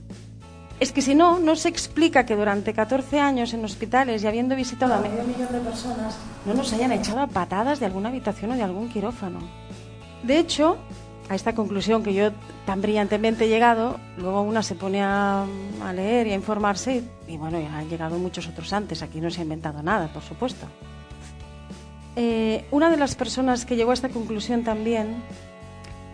Es 0.79 0.93
que 0.93 1.01
si 1.01 1.13
no, 1.13 1.39
no 1.39 1.57
se 1.57 1.67
explica 1.67 2.25
que 2.25 2.37
durante 2.37 2.73
14 2.73 3.19
años 3.19 3.53
en 3.53 3.65
hospitales 3.65 4.23
y 4.23 4.27
habiendo 4.27 4.55
visitado 4.55 4.93
a 4.93 4.99
medio 4.99 5.25
millón 5.25 5.51
de 5.51 5.59
personas, 5.59 6.17
no 6.45 6.53
nos 6.53 6.71
hayan 6.71 6.93
echado 6.93 7.19
a 7.19 7.27
patadas 7.27 7.81
de 7.81 7.85
alguna 7.85 8.07
habitación 8.07 8.51
o 8.51 8.55
de 8.55 8.63
algún 8.63 8.87
quirófano. 8.87 9.39
De 10.23 10.39
hecho, 10.39 10.77
a 11.29 11.35
esta 11.35 11.53
conclusión 11.53 12.03
que 12.03 12.13
yo 12.13 12.31
tan 12.65 12.81
brillantemente 12.81 13.45
he 13.45 13.47
llegado, 13.47 13.99
luego 14.17 14.41
una 14.41 14.63
se 14.63 14.73
pone 14.73 15.01
a, 15.03 15.45
leer 15.93 16.27
y 16.27 16.31
a 16.31 16.35
informarse 16.35 17.03
y, 17.27 17.37
bueno, 17.37 17.59
ya 17.59 17.77
han 17.77 17.87
llegado 17.87 18.17
muchos 18.17 18.47
otros 18.47 18.73
antes, 18.73 19.03
aquí 19.03 19.21
no 19.21 19.29
se 19.29 19.41
ha 19.41 19.43
inventado 19.43 19.83
nada, 19.83 20.11
por 20.11 20.23
supuesto. 20.23 20.65
Eh, 22.15 22.65
una 22.71 22.89
de 22.89 22.97
las 22.97 23.15
personas 23.15 23.65
que 23.65 23.75
llegó 23.75 23.91
a 23.91 23.93
esta 23.93 24.09
conclusión 24.09 24.63
también 24.63 25.23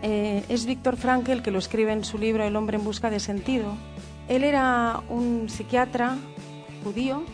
eh, 0.02 0.44
es 0.50 0.66
Víctor 0.66 0.96
Frankl, 0.96 1.40
que 1.40 1.50
lo 1.50 1.58
escribe 1.58 1.92
en 1.92 2.04
su 2.04 2.18
libro 2.18 2.44
El 2.44 2.54
hombre 2.54 2.76
en 2.76 2.84
busca 2.84 3.08
de 3.08 3.18
sentido. 3.18 3.74
Él 4.28 4.44
era 4.44 5.02
un 5.08 5.48
psiquiatra 5.48 6.16
judío 6.84 7.24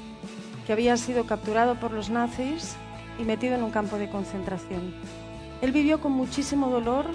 que 0.67 0.73
había 0.73 0.97
sido 0.97 1.27
capturado 1.27 1.81
por 1.81 1.91
los 1.91 2.11
nazis 2.11 2.77
y 3.19 3.25
metido 3.25 3.57
en 3.57 3.65
un 3.65 3.73
campo 3.73 3.99
de 3.99 4.09
concentración. 4.09 4.95
Él 5.61 5.73
vivió 5.73 6.01
con 6.01 6.13
muchísimo 6.13 6.71
dolor 6.71 7.07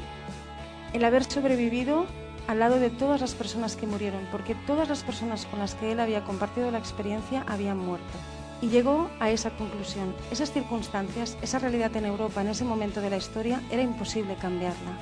el 0.93 1.03
haber 1.03 1.23
sobrevivido 1.23 2.05
al 2.47 2.59
lado 2.59 2.79
de 2.79 2.89
todas 2.89 3.19
las 3.19 3.35
personas 3.35 3.75
que 3.75 3.87
murieron, 3.87 4.25
porque 4.31 4.55
todas 4.55 4.87
las 4.87 5.03
personas 5.03 5.45
con 5.45 5.59
las 5.59 5.75
que 5.75 5.91
él 5.91 5.99
había 5.99 6.23
compartido 6.23 6.71
la 6.71 6.77
experiencia 6.77 7.43
habían 7.47 7.77
muerto. 7.77 8.17
Y 8.61 8.69
llegó 8.69 9.09
a 9.19 9.29
esa 9.29 9.51
conclusión. 9.51 10.15
Esas 10.31 10.51
circunstancias, 10.51 11.37
esa 11.41 11.59
realidad 11.59 11.95
en 11.95 12.05
Europa 12.05 12.41
en 12.41 12.47
ese 12.47 12.63
momento 12.63 13.01
de 13.01 13.09
la 13.09 13.17
historia, 13.17 13.61
era 13.69 13.83
imposible 13.83 14.35
cambiarla. 14.35 14.97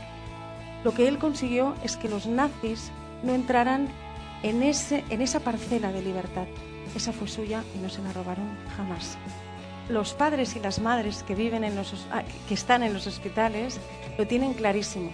Lo 0.84 0.94
que 0.94 1.08
él 1.08 1.20
consiguió 1.20 1.76
es 1.84 1.96
que 1.96 2.10
los 2.10 2.26
nazis 2.26 2.92
no 3.24 3.34
entraran 3.34 3.88
en, 4.44 4.62
ese, 4.62 5.04
en 5.10 5.22
esa 5.22 5.40
parcela 5.40 5.92
de 5.92 6.02
libertad. 6.02 6.48
Esa 6.96 7.14
fue 7.14 7.28
suya 7.28 7.64
y 7.76 7.78
no 7.80 7.90
se 7.90 8.02
la 8.02 8.12
robaron 8.12 8.58
jamás. 8.76 9.18
Los 9.88 10.14
padres 10.14 10.56
y 10.56 10.60
las 10.60 10.80
madres 10.80 11.24
que, 11.24 11.36
viven 11.36 11.64
en 11.64 11.76
los, 11.76 12.08
ah, 12.12 12.24
que 12.48 12.54
están 12.56 12.84
en 12.84 12.94
los 12.94 13.08
hospitales 13.08 13.80
lo 14.18 14.26
tienen 14.28 14.54
clarísimo 14.54 15.12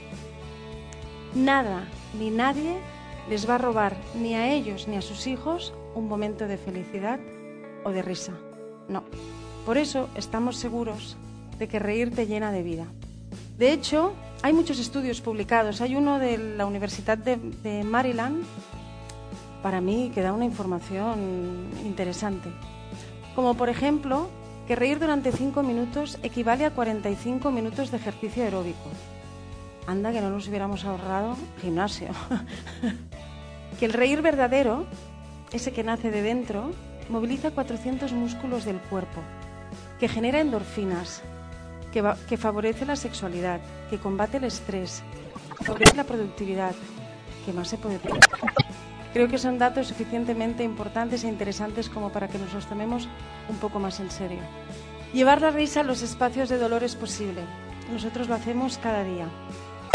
Nada 1.35 1.87
ni 2.19 2.29
nadie 2.29 2.77
les 3.29 3.47
va 3.49 3.55
a 3.55 3.57
robar 3.57 3.95
ni 4.15 4.35
a 4.35 4.51
ellos 4.51 4.87
ni 4.87 4.97
a 4.97 5.01
sus 5.01 5.27
hijos 5.27 5.73
un 5.95 6.07
momento 6.07 6.47
de 6.47 6.57
felicidad 6.57 7.19
o 7.83 7.91
de 7.91 8.01
risa. 8.01 8.33
No. 8.87 9.03
Por 9.65 9.77
eso 9.77 10.09
estamos 10.15 10.57
seguros 10.57 11.17
de 11.57 11.67
que 11.67 11.79
reír 11.79 12.13
te 12.13 12.27
llena 12.27 12.51
de 12.51 12.63
vida. 12.63 12.85
De 13.57 13.71
hecho, 13.71 14.13
hay 14.41 14.53
muchos 14.53 14.79
estudios 14.79 15.21
publicados. 15.21 15.81
Hay 15.81 15.95
uno 15.95 16.19
de 16.19 16.37
la 16.37 16.65
Universidad 16.65 17.17
de, 17.17 17.83
Maryland, 17.83 18.43
para 19.61 19.81
mí, 19.81 20.11
que 20.13 20.21
da 20.21 20.33
una 20.33 20.45
información 20.45 21.69
interesante. 21.85 22.49
Como 23.35 23.53
por 23.53 23.69
ejemplo, 23.69 24.29
que 24.67 24.75
reír 24.75 24.99
durante 24.99 25.31
5 25.31 25.61
minutos 25.61 26.17
equivale 26.23 26.65
a 26.65 26.71
45 26.71 27.51
minutos 27.51 27.91
de 27.91 27.97
ejercicio 27.97 28.43
aeróbico. 28.43 28.89
Anda 29.87 30.11
que 30.11 30.21
no 30.21 30.29
nos 30.29 30.47
hubiéramos 30.47 30.85
ahorrado 30.85 31.35
gimnasio. 31.61 32.09
que 33.79 33.85
el 33.85 33.93
reír 33.93 34.21
verdadero, 34.21 34.85
ese 35.51 35.73
que 35.73 35.83
nace 35.83 36.11
de 36.11 36.21
dentro, 36.21 36.71
moviliza 37.09 37.51
400 37.51 38.13
músculos 38.13 38.65
del 38.65 38.79
cuerpo, 38.79 39.21
que 39.99 40.07
genera 40.07 40.39
endorfinas, 40.39 41.21
que, 41.91 42.03
que 42.29 42.37
favorece 42.37 42.85
la 42.85 42.95
sexualidad, 42.95 43.59
que 43.89 43.97
combate 43.97 44.37
el 44.37 44.45
estrés, 44.45 45.03
que 45.57 45.65
favorece 45.65 45.97
la 45.97 46.05
productividad. 46.05 46.73
¿Qué 47.45 47.53
más 47.53 47.69
se 47.69 47.77
puede? 47.77 47.99
Creo 49.13 49.27
que 49.27 49.37
son 49.37 49.57
datos 49.57 49.87
suficientemente 49.87 50.63
importantes 50.63 51.23
e 51.23 51.27
interesantes 51.27 51.89
como 51.89 52.11
para 52.11 52.29
que 52.29 52.37
nos 52.37 52.53
los 52.53 52.67
tomemos 52.67 53.09
un 53.49 53.57
poco 53.57 53.79
más 53.79 53.99
en 53.99 54.09
serio. 54.09 54.39
Llevar 55.13 55.41
la 55.41 55.51
risa 55.51 55.81
a 55.81 55.83
los 55.83 56.01
espacios 56.01 56.47
de 56.47 56.57
dolor 56.57 56.83
es 56.83 56.95
posible. 56.95 57.41
Nosotros 57.91 58.29
lo 58.29 58.35
hacemos 58.35 58.77
cada 58.77 59.03
día. 59.03 59.27